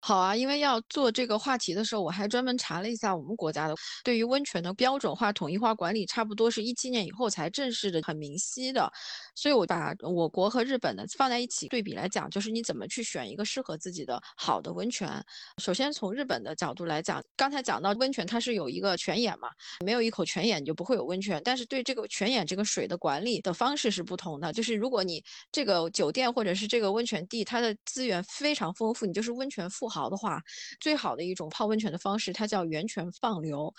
[0.00, 8.90] 好啊，因为要做这个话题的时候，我还专门查了一下我们国家的对于温泉的标准化、统一化管理，差不多是一七年以后才正式的很明晰的。
[9.34, 15.10] 所以我把我国和日本的放在一起对比来讲，就是你怎么去选一个适合自己的好的温泉。
[15.60, 19.48] 首先从日本的角度来讲，刚才讲到温泉它是有一个泉眼嘛，
[19.84, 21.42] 没有一口泉眼就不会有温泉。
[21.44, 29.87] 但是对这个泉眼这个水的管理的方式是不同的，就是如果你这个酒店或者是这个温泉地它的资源非常丰富，你就是温泉富。
[29.88, 30.42] 豪的话，
[30.80, 33.74] 最好的一种泡温泉的方式，它叫源泉放流，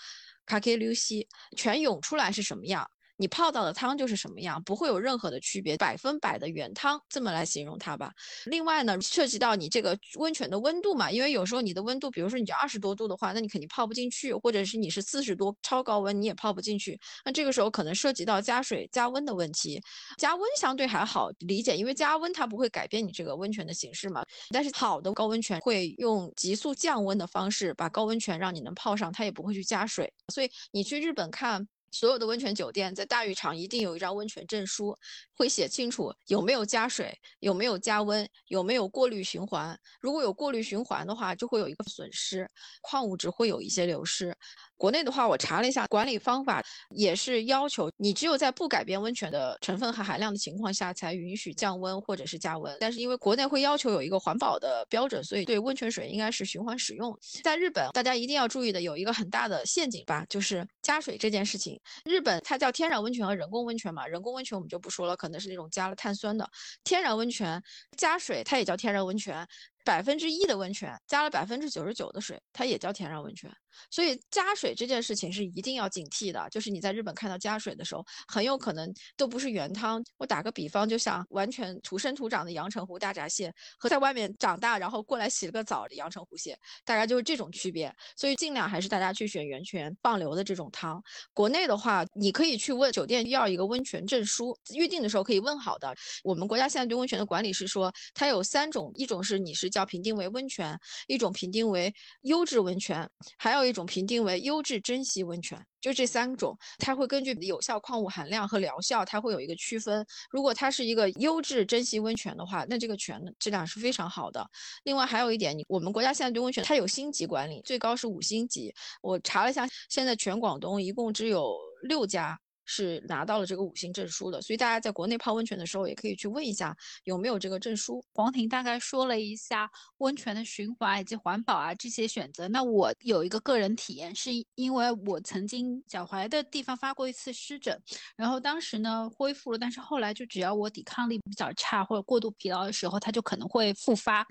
[0.46, 2.90] 卡克流西，泉涌出来是什么样？
[3.20, 8.10] 你泡到的汤就是什么样，不会有任何的区别，百分百的原汤，这么来形容它吧。
[8.46, 16.98] 另外呢，涉及到你这个温泉的温度嘛，因为有时候你的温度，比如说你就二十多度的话，那你肯定泡不进去，或者是你是四十多超高温，你也泡不进去。
[17.22, 19.78] 那这个时候可能涉及到加水加温的问题。
[20.16, 24.24] 加温相对还好理解，因为加温它不会改变你这个温泉的形式嘛。
[24.50, 30.10] 但是好的高温泉会用急速降温的方式把高温泉让你能泡上，它也不会去加水。
[30.32, 31.68] 所以你去日本看。
[31.90, 34.96] 所有的温泉酒店在大浴场一定有一张温泉证书，
[35.34, 39.78] 会写清楚有没有加水，有没有加温，有没有过滤循环。
[40.00, 42.48] 如果有过滤循环的话，就会有一个损失，
[42.80, 44.36] 矿物质会有一些流失。
[44.80, 46.64] 国内的话，我查了一下管理方法，
[46.96, 52.74] 也是要求你只有在不改变温泉的成分和含量的情况下，才允许降温或者是加温。
[52.80, 57.14] 但是因为国内会要求有一个环保的标准，所以对温泉水应该是循环使用。
[57.44, 61.78] 在日本，大家一定要注意的有一个很大的陷阱吧，就是加水这件事情。
[62.06, 66.48] 日本它叫天然温泉和人工温泉嘛，人工温泉我们就不说了，可能是那种加了碳酸的。
[66.82, 67.62] 天然温泉
[67.98, 69.46] 加水，它也叫天然温泉。
[69.82, 73.50] 百分之一的温泉加了百分之九十九的水，它也叫天然温泉。
[73.90, 76.48] 所以加水这件事情是一定要警惕的。
[76.50, 80.02] 就是你在日本看到加水的时候，很有可能都不是原汤。
[80.18, 87.94] 我打个比方，就像完全土生土长的阳澄湖大闸蟹和在外面长大然后过来洗了个澡的阳澄湖蟹，大概就是这种区别。
[88.16, 91.02] 所以尽量还是大家去选源泉放流的这种汤。
[91.32, 95.94] 国内的话，你可以去问酒店要一个温泉证书，预定的时候可以问好的。
[96.22, 105.58] 我们国家现在对温泉的管理是说，它有三种，一种是你是叫评定为温泉，一种评定为优质温泉，还有一种评定为优质珍稀温泉。
[105.80, 110.04] 就这三种，它会根据有效矿物含量和疗效，它会有一个区分。
[110.30, 114.46] 如果它是一个优质珍稀温泉的话，那这个泉的质量是非常好的。
[114.82, 118.74] 另外还有一点，你我们国家现在对温泉它有星级管理，最高是五星级。
[119.00, 122.38] 我查了一下，现在全广东一共只有六家。
[122.72, 128.00] 是拿到了这个五星证书的，所以大家在国内泡温泉的时候，也可以去问一下有没有这个证书。
[128.12, 132.46] 黄婷大概说了一下温泉的循环以及环保啊这些选择。
[132.46, 137.76] 那我有一个个人体验，是因为我曾经脚踝的地方发过一次湿疹，
[138.16, 144.24] 然后当时呢恢复了，但是后来就只要我抵抗力比较差或者过度疲劳的时候，它就可能会复发。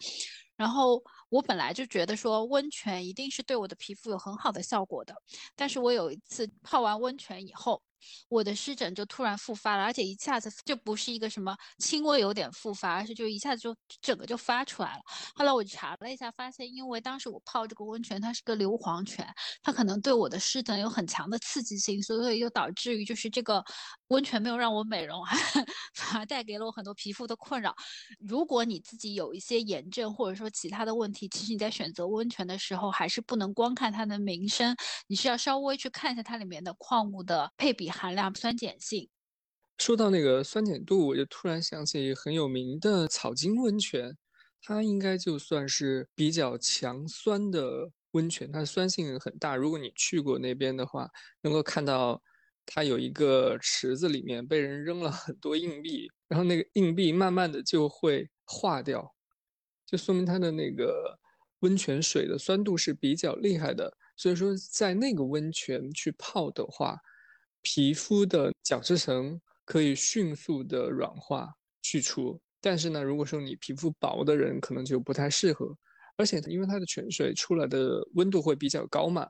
[0.56, 5.14] 然后我本来就觉得说温泉一定是对我的皮肤有很好的效果的，
[5.58, 7.82] 但是我有一次泡完温泉以后。
[8.30, 15.02] 我的湿疹就突然复发了，而且一下子就不是一个什么轻微有点复发，而是就一下子就整个就发出来了。
[15.36, 19.28] 后来我查了一下，发现因为当时我泡这个温泉，它是个硫磺泉，
[19.62, 23.64] 它可能对我的湿疹有很强的刺激性，所以又导致于就是这个
[24.08, 25.22] 温泉没有让我美容，
[25.94, 27.76] 反而带给了我很多皮肤的困扰。
[28.20, 34.76] 如果你自己有一些炎症或者说其他的问题，其实你在选择温泉的时候，还是不能光看它的名声，
[35.08, 37.89] 你是要稍微去看一下它里面的矿物的配比。
[37.90, 39.10] 含量酸碱性。
[39.78, 44.18] 说到那个酸碱度，我就突然想起很有名的草津温泉，
[44.62, 49.56] 它应该就算是比较强酸的温泉，它的酸性很大。
[49.56, 51.08] 如果你去过那边的话，
[51.42, 52.22] 能够看到
[52.66, 59.16] 它有一个池子，里面被人扔了很多硬币，然后那个硬币慢慢的就会化掉，
[59.86, 61.18] 就说明它的那个
[61.60, 63.98] 温泉水的酸度是比较厉害的。
[64.18, 66.98] 所以说，在那个温泉去泡的话，
[67.62, 71.50] 皮肤的角质层可以迅速的软化
[71.82, 75.76] 去除，但是呢，如果说你皮肤薄的人，可能就不太适合。
[76.18, 79.26] 而且因为它的泉水出来的温度会比较高嘛，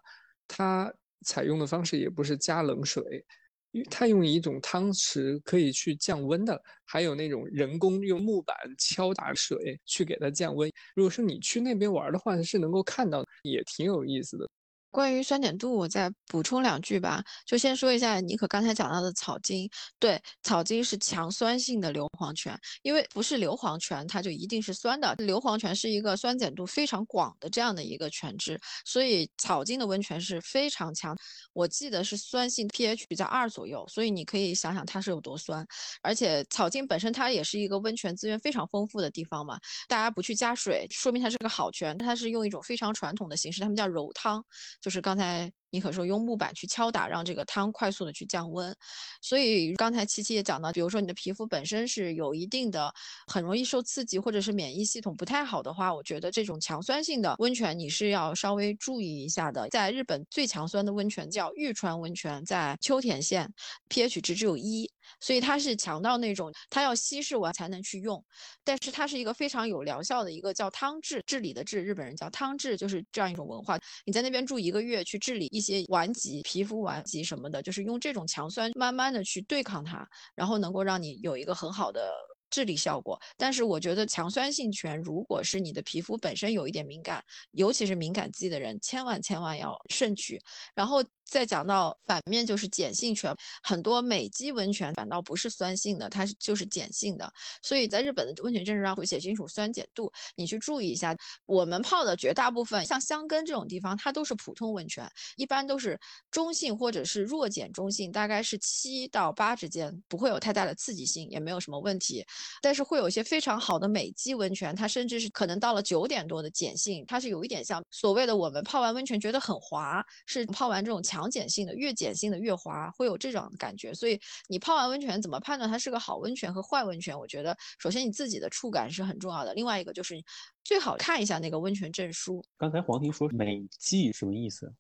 [0.47, 0.91] 它
[1.25, 3.23] 采用的方式也不是加冷水，
[3.71, 10.71] 因为它用一种汤匙可以去降温的，还有那种人工用木板敲打水去给它降温。
[10.95, 14.49] 如果说你去那边玩的话，是能够看到，也挺有意思的。
[14.91, 17.23] 关于酸碱度，我再补充两句吧。
[17.45, 25.13] 就先说一下尼可刚才讲到的草金，对，草金是强酸性的硫磺泉，因为不是硫磺泉，它就一定是酸的。
[25.19, 31.15] 硫磺泉是一个酸碱度非常广的这样的一个泉质，所以草金的温泉是非常强。
[31.53, 35.65] 我记得是酸性 pH 在二左右，所以你可以想想它是有多酸。
[36.01, 41.95] 而且草金本身它也是一个温泉资源非常丰富的地方嘛，大家不去加水，说明它是个好泉。
[41.97, 44.43] 它是用一种非常传统的形式，他们叫揉汤。
[44.81, 45.51] 就是刚才。
[45.71, 48.75] 你可说用木板去敲打，让这个汤快速的去降温。
[49.21, 52.91] 所以刚才七七也讲到，比如说你的皮肤本身是有一定的
[53.27, 59.69] 很容易受刺激，或者是免疫系统不太好的话，我觉得这种强酸性的温泉你是要稍微注意一下的。
[59.69, 63.47] 在日本最强酸的温泉叫玉川温泉，在秋田县
[63.89, 68.23] ，pH 值只有一，所以它是强到那种它要稀释完才能去用。
[68.63, 73.77] 但是它是一个非常有疗效的一个叫汤治，治理的治，日本人叫汤治，就是这样一种文化。
[74.05, 75.49] 你在那边住一个月去治理。
[75.51, 82.13] 一些顽疾、皮肤顽疾什么的，就是用这种强酸慢慢的去对抗它，然后能够让你有一个很好的
[82.51, 83.19] 治理效果。
[83.35, 90.39] 但是我觉得强酸性泉，如果是你的皮肤本身有一点敏感，尤其是敏感肌的人，千万千万要慎取。
[90.75, 91.03] 然后。
[91.29, 97.31] 再讲到反面就是碱性泉，很多美肌温泉反倒不是酸性的，它是就是碱性的。
[97.61, 101.15] 所以在日本的温泉证书上会写清楚酸碱度，你去注意一下。
[101.45, 105.99] 我们泡的绝大部分像香根这种地方，它都是普通温泉，一般都是
[106.31, 112.25] 中性或者是弱碱中性，大概是七到八之间，不会有太大的刺激性，也没有什么问题。
[112.61, 121.18] 但是会有一些非常好的美肌温泉，它甚至是可能到了九点多的碱性，它是有一点像所谓的我们泡完温泉觉得很滑，是泡完这种强。
[121.19, 123.93] 强碱性的越碱性的越滑，会有这种感觉。
[123.93, 127.17] 所以你泡完温泉怎么判断它是个好温泉和坏温泉？
[127.17, 130.23] 我觉得首先你自己的触感是很重要的，另外一个就是
[130.63, 132.43] 最好看一下那个温泉证书。
[132.57, 134.73] 刚才黄婷说美肌什么意思？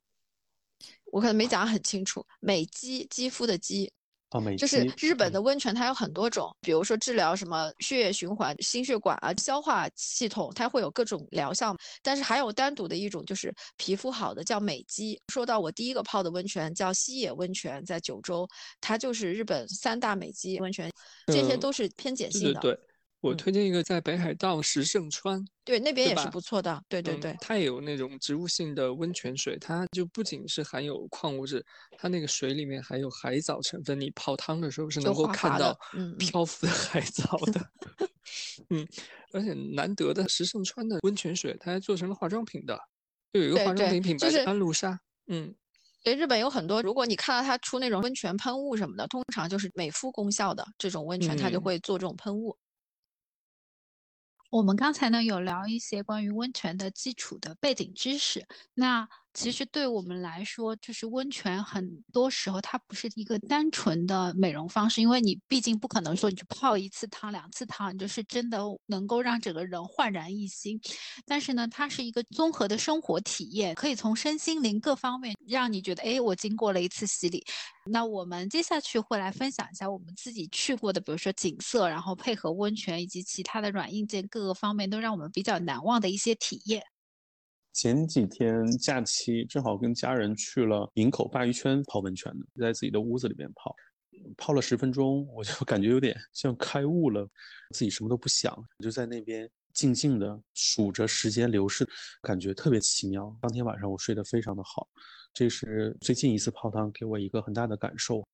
[1.11, 2.25] 我可能没讲很清楚。
[2.39, 3.91] 美肌肌肤的肌。
[4.29, 11.75] 啊，美就是日本嗯的温泉，它有很多种，比如说治疗什么血液循环、心血管啊、消化系统，它会有各种疗效。
[12.03, 15.19] 但是还有单独的一种，就是皮肤好的叫美肌。
[15.29, 18.47] 说到我第一个泡的温泉叫西野温泉，在九州，
[18.79, 20.91] 它就是日本三大美肌温泉，
[21.27, 22.59] 这些呃都是偏碱性的。
[22.59, 22.79] 对对对，
[23.21, 26.81] 我嗯推荐一个在北海道石胜川，对那边也是不错的。
[26.87, 31.65] 对对嗯对，它也有那种植物性的温泉水，它就不仅是含有矿物质，
[31.97, 35.77] 它那个水里面还有海藻成分，你泡汤的时候是能够看到
[36.17, 37.69] 漂浮的海藻的。
[38.69, 38.87] 嗯，
[39.33, 42.79] 而且难得的石胜川的温泉水，它还做成了化妆品的，
[43.33, 44.97] 就有一个化妆品品牌就是安露莎。
[45.27, 45.53] 嗯，
[46.03, 52.55] 对，日本有很多，如果你看到它出那种温泉喷雾什么的，通常就是美肤功效的这种温泉，它就嗯会做这种喷雾。
[54.49, 58.47] 我们刚才呢有聊一些关于温泉的基础的背景知识。
[58.73, 70.79] 那其实对我们来说，就是温泉很多时候它不是一个单纯的美容方式，因为你毕竟不可能说你去泡一次汤、两次汤，你就是真的能够让整个人焕然一新。
[71.25, 77.45] 但是呢，它是一个综合的生活体验，可以从身心灵各方面让你觉得，哎，我经过了一次洗礼。
[77.85, 86.83] 那我们接下去会来分享一下我们自己去过的，比如说景色，然后配合温泉以及其他的软硬件各个方面都让我们比较难忘的一些体验。
[87.73, 93.73] 前几天假期正好跟家人去了营口鲅鱼圈泡温泉的，在自己的屋子里面泡，
[94.37, 97.25] 泡了十分钟，我就 感觉有点像开悟了，
[97.73, 101.87] 自己什么都不想，就在那边静静的数着时间流逝，
[102.21, 103.33] 感觉特别奇妙。
[103.39, 104.87] 当天晚上我睡得非常的好，
[105.33, 108.27] 这是最近一次泡汤给我一个很大的感受。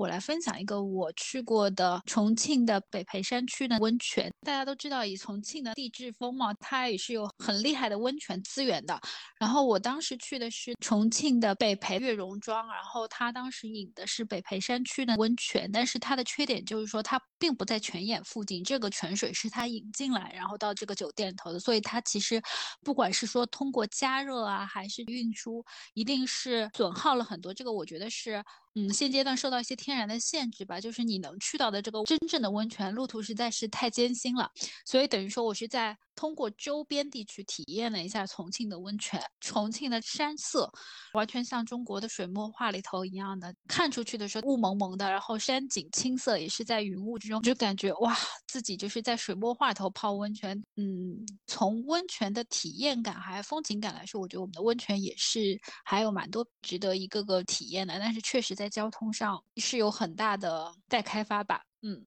[0.00, 4.32] 我来分享一个我去过的重庆的北碚山区的温泉。
[4.40, 8.98] 大家都知道，以重庆的地质风貌，它也是有很厉害的温泉资源的。
[9.38, 22.40] 然后我当时去的是重庆的北碚月榕庄，然后它当时引的是北碚山区的温泉，但是它的缺点就是说它并不在泉眼附近，这个泉水是它引进来，然后到这个酒店头的，所以它其实
[22.82, 27.52] 不管是说通过加热啊，还是运输，一定是损耗了很多。
[27.52, 28.42] 这个我觉得是。
[28.76, 34.48] 嗯，现阶段受到一些天然的限制吧，就是你能去到的这个真正的温泉路途实在是太艰辛了，
[34.86, 39.20] 所以等于说我是在通过周边地区体验了一下重庆的温泉。
[39.40, 40.70] 重庆的山色
[41.14, 48.16] 完全像中国的水墨画里头一样的，看出去的时候雾蒙蒙的，然后山景青色也是在云雾之中，就感觉哇，
[48.46, 50.56] 自己就是在水墨画头泡温泉。
[50.76, 51.16] 嗯，
[51.48, 58.59] 从温泉的体验感还有风景感来说，我觉得我们的温泉也是还有蛮多值得一个个体验的，但是确实。
[58.60, 62.04] 在交通上是有很大的待开发吧，嗯，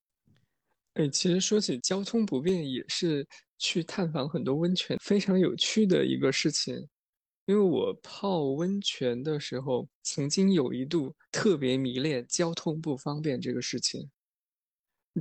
[0.94, 3.28] 哎，其实说起交通不便，也是
[3.58, 6.76] 去探访很多温泉非常有趣的一个事情。
[7.48, 14.08] 因为我泡温泉的时候，曾经有一度特别迷恋交通不方便这个事情。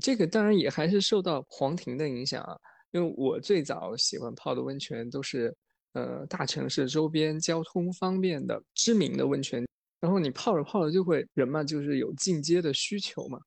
[0.02, 2.54] 这个当然也还是受到黄庭的影响啊，
[2.90, 5.56] 因为我最早喜欢泡的温泉都是
[5.94, 9.66] 呃大城市周边交通方便的知名的温泉。
[10.02, 13.38] 然后你泡着泡着就会人嘛，就是有进阶的需求嘛。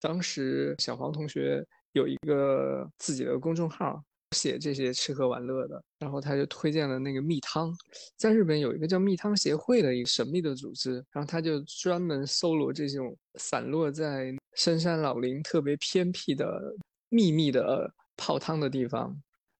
[0.00, 4.00] 当时小黄同学有一个自己的公众号，
[4.30, 7.76] 写这些吃喝玩乐的，然后他就推荐了那个蜜汤。
[8.16, 16.72] 在日本有一个叫蜜汤协会的一个神秘的组织，然后他就专门搜罗这种散落在深山老林、特别偏僻的
[17.08, 19.12] 秘密的泡汤的地方。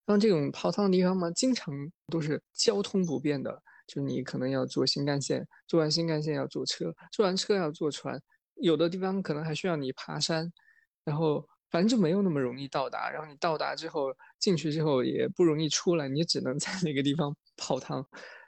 [0.06, 1.74] 像这种泡汤的地方嘛，经常
[2.06, 3.60] 都是交通不便的。
[3.86, 8.20] 就你可能要坐新干线，坐完新干线要坐车，坐完车要坐船，
[8.56, 10.52] 有的地方可能还需要你爬山，
[11.04, 13.10] 然后反正就没有那么容易到达。
[13.10, 18.04] 然后你到达之后进去之后也不容易出来，你只能 在那个地方泡汤。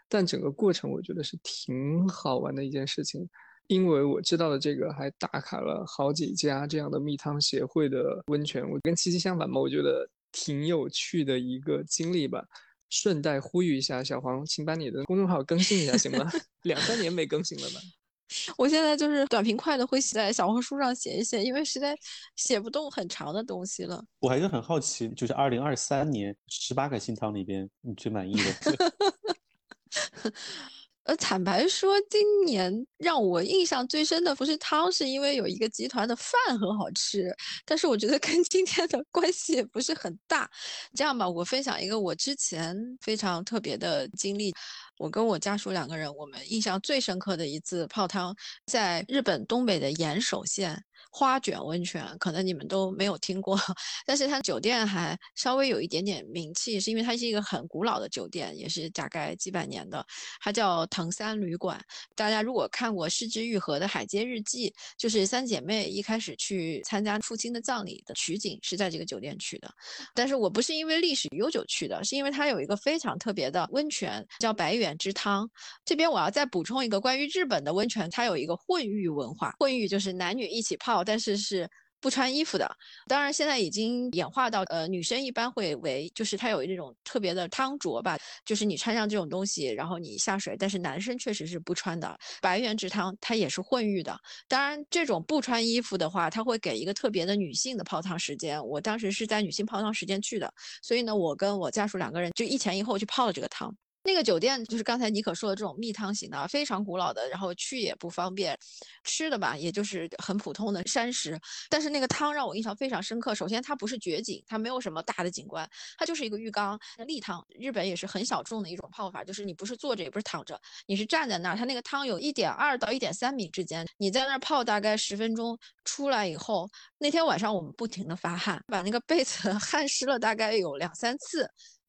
[0.09, 3.29] 但整个过程我觉得是挺好玩的一件事情，
[3.67, 8.69] 因为我知道的这个还打卡了好几家这样的蜜汤协会的温泉。
[8.69, 12.43] 我跟七七相反嘛，我觉得挺有趣的一个经历吧。
[12.91, 16.31] 顺带呼吁一下，小黄，请把你的公众号更新一下，行吗？
[16.65, 17.81] 两三年没更新了吧？
[18.59, 21.97] 我现在就是短平快的会写在小红书上写一写，因为实在
[22.37, 24.05] 写不动很长的东西了。
[24.21, 30.33] 我还是很好奇，就是二零二三年十八个新汤里边，你最满意的？
[31.09, 37.35] 呃，坦白说，今年让我印象最深的不是汤，是因为有一个集团的饭很好吃。
[37.65, 40.51] 但是我觉得跟今天的关系也不是很大。
[40.95, 44.53] 这样吧，我分享一个我之前非常特别的经历。
[44.99, 48.37] 我跟我家属两个人，我们印象最深刻的一次泡汤，
[48.67, 50.85] 在日本东北的岩手县。
[51.11, 53.59] 花卷温泉，可能你们都没有听过，
[54.07, 60.05] 但是它酒店还稍微有一点点名气，是因为它是一个很古老的酒店，也是大概几百年的，
[60.41, 61.81] 它叫藤三旅馆。
[62.15, 69.71] 大家如果看过失之愈合的《海街日记》，就是三姐妹一开始去参加父亲的葬礼的取景是在这个酒店取的。
[70.15, 75.49] 但是我不是因为历史悠久去的，是因为它有一个非常特别的温泉，叫白远之汤。
[75.85, 81.69] 这边我要再补充一个关于日本的温泉，它有一个混浴文化，混浴就是男女一起泡，但是是。
[82.01, 82.77] 不穿衣服的，
[83.09, 92.17] 当然现在已经演化到，呃，女生一般会为，就是它有这种特别的汤着吧，就是你穿上这种东西，然后你下水，但是男生确实是不穿的。
[92.41, 98.65] 白原之汤它也是混浴的，当然这种不穿衣服的话，它会给一个特别的女性的泡汤时间。
[98.65, 100.49] 我当时是在女性泡汤时间去的，
[100.81, 103.77] 所以呢，我跟我家属两个人就一前一后去泡了这个汤。
[104.09, 108.59] 那个酒店就是刚才尼可说的这种蜜汤型的，非常古老的，然后去也不方便，
[109.05, 111.39] 吃的吧，也就是很普通的山食。
[111.69, 113.35] 但是那个汤让我印象非常深刻。
[113.35, 117.45] 首先它不是绝景，它没有什么大的景观，它就是一个浴缸立汤。
[117.51, 121.57] 日本也是很小众的一种泡法，就是你不是坐着也不是躺着，你是站在那儿。
[121.57, 131.47] 它那个汤有一点二到一点三米之间，你在那儿泡大概十分钟，出来以后，那天晚上我们不停的发汗，把那个被子 汗湿了大概有两三次。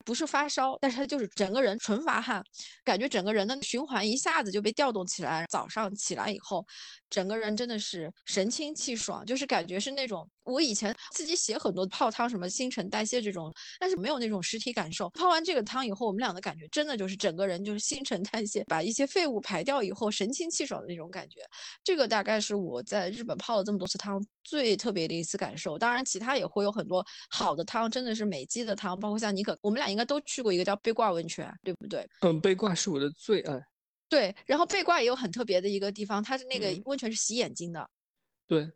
[0.10, 2.44] 不是发烧，但是他就是整个人纯发汗，
[2.84, 5.46] 感觉整个人的循环一下子就被调动起来。
[5.48, 6.66] 早上起来以后，
[7.12, 10.28] 整个人真的是神清气爽，就是感觉是那种。
[10.50, 15.10] 我以前自己写很多泡汤，什么新陈代谢这种，但是没有那种实体感受。
[15.12, 21.42] 泡完这个汤以后，我们俩的感觉真的就是整个人就是新陈代谢，把一些废物排掉以后，神清气爽的那种感觉。
[21.84, 25.78] 这个大概是我在日本泡了这么多次汤最特别的一次感受。
[25.78, 32.08] 当然，其他也会有很多好的汤，真的是美肌的汤，包括像尼可，我们俩应该都去过一个叫背挂温泉，对不对？
[32.22, 33.60] 嗯，背挂是我的最爱。
[34.10, 37.90] 对，然后背挂也有很特别的一个地方，它是那个温泉是洗眼睛的。
[38.48, 38.68] 对。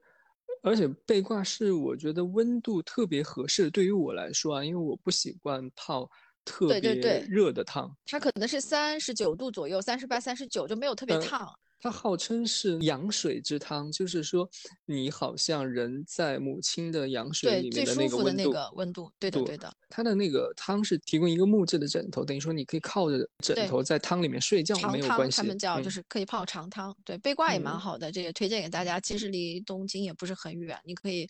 [0.64, 6.10] 而且背挂是我觉得温度特别合适，对于我来说啊，因为我不习惯泡
[6.46, 11.54] 特别热的汤，它可能是三十九度左右，三十八、三十九就没有特别烫。
[11.84, 14.50] 它号称是羊水之汤，就是说
[14.86, 18.56] 你好像人在母亲的羊水里面的那个温度。
[18.76, 19.70] 温度，对的，对的。
[19.90, 25.36] 它的那个汤是提供一个木质的枕头，等于说你可以靠着枕头在汤里面睡觉，没有关系。
[25.36, 28.98] 他们叫就是可以泡长汤，对，背挂也蛮好的，这也推荐给大家。
[29.02, 31.30] 其实离东京也不是很远，你可以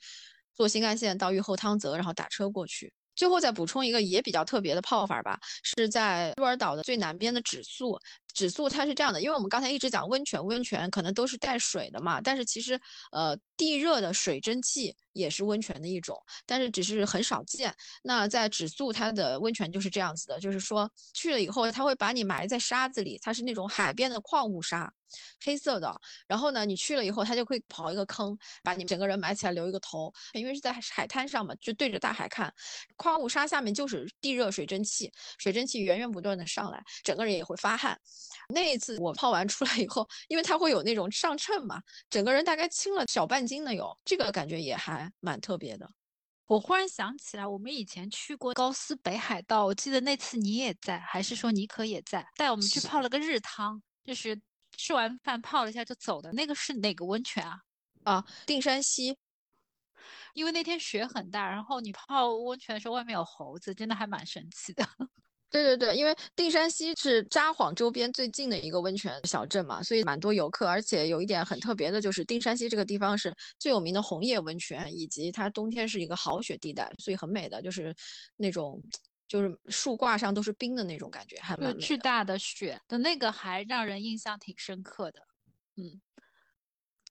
[0.53, 2.93] 坐新干线到玉后汤泽，然后打车过去。
[3.15, 7.95] 最后再补充一个也比较特别的泡法吧，是在鹿儿岛的最南边的指宿。
[8.33, 12.79] 指数它是这样的，因为我们刚才一直讲温泉，温泉可能都是带水的嘛，但是其实
[13.11, 17.73] 呃地热的水蒸气也是温泉的一种，但是只是很少见。
[18.01, 24.91] 那在指数它的温泉就是这样子的，就是说去了以后，它会把你埋在沙子里，它是那种海边的矿物沙。
[25.45, 30.11] 黑色的，然后呢，你去了以后，它就会刨一个坑，把你整个人埋起来，留一个头。
[30.33, 32.51] 因为是在海滩上嘛，就对着大海看，
[32.95, 37.95] 矿物沙下面就是地热水蒸气，水蒸气源源不断的上来，整个人也会发汗。
[38.49, 45.89] 那一次我泡完出来以后，因为它会有那种上秤嘛，整个人大概轻了小半斤的有，这个感觉也还蛮特别的。
[46.45, 54.41] 我忽然想起来，我们以前去过高斯北海道，我记得那次你也在，还是说尼可也在，带我们去泡了个日汤，就是。
[54.75, 57.59] 吃完饭泡了一下就走的那个是哪个温泉啊？
[58.05, 59.15] 啊，定山溪。
[60.33, 64.83] 因为那天雪很大，然后你泡温泉的时候外面有猴子，真的还蛮神奇的。
[65.53, 70.67] 对对对，因为定山溪是札幌周边最近的一个温泉小镇嘛，所以蛮多游客。
[70.67, 77.95] 而且有一点很特别的就是定山溪这个地方是最有名的红叶温泉，以及它冬天是一个好雪地带，所以很美的，就是
[78.35, 78.81] 那种。
[79.25, 85.21] 就是树挂上都是冰的那种感觉，还蛮巨大的雪的那个，还让人印象挺深刻的。
[85.75, 85.99] 嗯，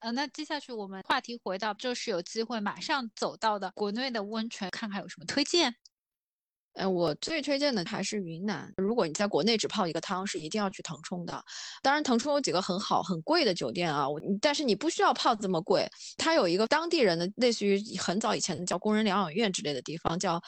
[0.03, 5.75] 呃，那接下去我们话题回到，就是有机会马上走到的国内的温泉，看看有什么推荐。
[6.75, 8.73] 呃，我最推荐的还是云南。
[8.77, 11.45] 如果你在国内只泡一个汤，是一定要去腾冲的。
[11.83, 14.07] 当然，腾冲有几个很好、很贵的酒店啊，
[14.41, 15.89] 但是你不需要泡这么贵。
[16.17, 20.41] 它有一个当地人的，类似于很早以前的叫工人疗养院之类的地方，叫。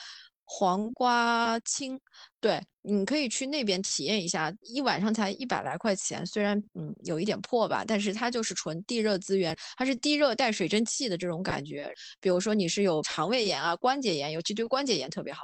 [0.47, 1.99] 黄瓜青，
[2.41, 11.93] 对，你可以去那边体验一下，一晚上才一百来块钱，虽然嗯有一点破吧，但是它就是纯地热资源，它是地热带水蒸气的这种感觉。
[12.21, 15.43] 比如说你是有肠胃炎啊、关节炎，尤其对关节炎特别好，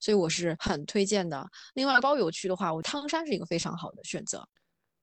[0.00, 1.44] 所以我是很推荐的。
[1.74, 4.46] 另外包邮区的话，我汤山是一个非常好的选择。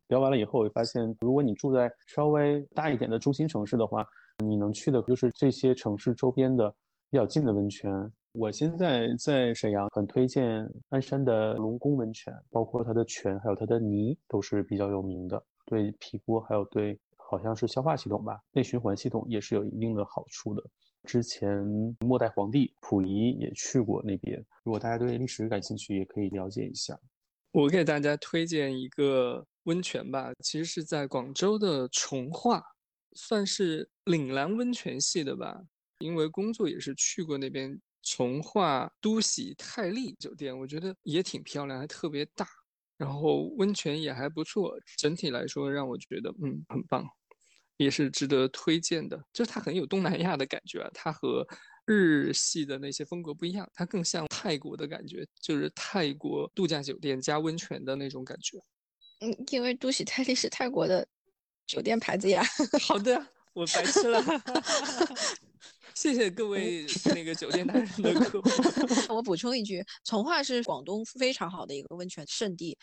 [0.09, 4.05] 聊完了以后，我发现如果你住在稍微大一点的中心城市的话，
[4.43, 6.69] 你能去的就是这些城市周边的
[7.09, 7.91] 比较近的温泉。
[8.33, 20.63] 我现在在沈阳，很推荐鞍山的龙宫温泉，包括它的泉还有它的泥都是比较有名的，对皮肤还有对好像是消化系统吧，内循环系统也是有一定的好处的。
[21.05, 21.65] 之前
[22.01, 26.97] 末代皇帝溥仪也去过那边，如果大家对历史感兴趣，也可以了解一下。
[27.51, 32.61] 我给大家推荐一个温泉吧，其实是在广州的从化，
[33.13, 35.59] 算是岭南温泉系的吧。
[35.99, 42.47] 因为工作也是去过那边，从化都喜泰丽酒店，我觉得也挺漂亮，还特别大。
[42.97, 47.07] 然后温泉也还不错，整体来说让我觉得嗯很棒，
[47.77, 49.17] 也是值得推荐的。
[49.31, 51.47] 就是它很有东南亚的感觉啊，它和
[51.85, 58.57] 日系的那些风格不一样，它更像泰国的感觉，就是泰国度假酒店加温泉的那种感觉。
[59.21, 61.07] 嗯，因为都喜泰丽是泰国的
[61.65, 62.43] 酒店牌子呀。
[62.81, 64.21] 好的，我白痴了。
[65.99, 68.49] 谢谢各位 那个酒店男人的 客户。
[69.13, 72.77] 我补充一句，从化是广东非常好的一个温泉圣地，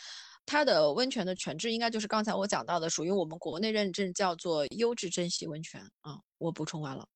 [0.44, 6.18] 它的温泉的泉质应该就是刚才我讲到的，属于我们国内认证叫做优质珍稀温泉啊。
[6.36, 7.08] 我补充完了。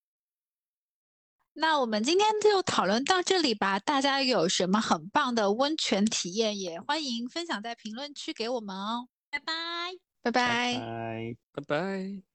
[1.52, 3.78] 那我们今天就讨论到这里吧。
[3.78, 9.06] 大家有什么很棒的温泉体验，也欢迎分享在评论区给我们哦。
[9.28, 9.52] 拜拜，
[10.22, 12.29] 拜拜，拜拜拜。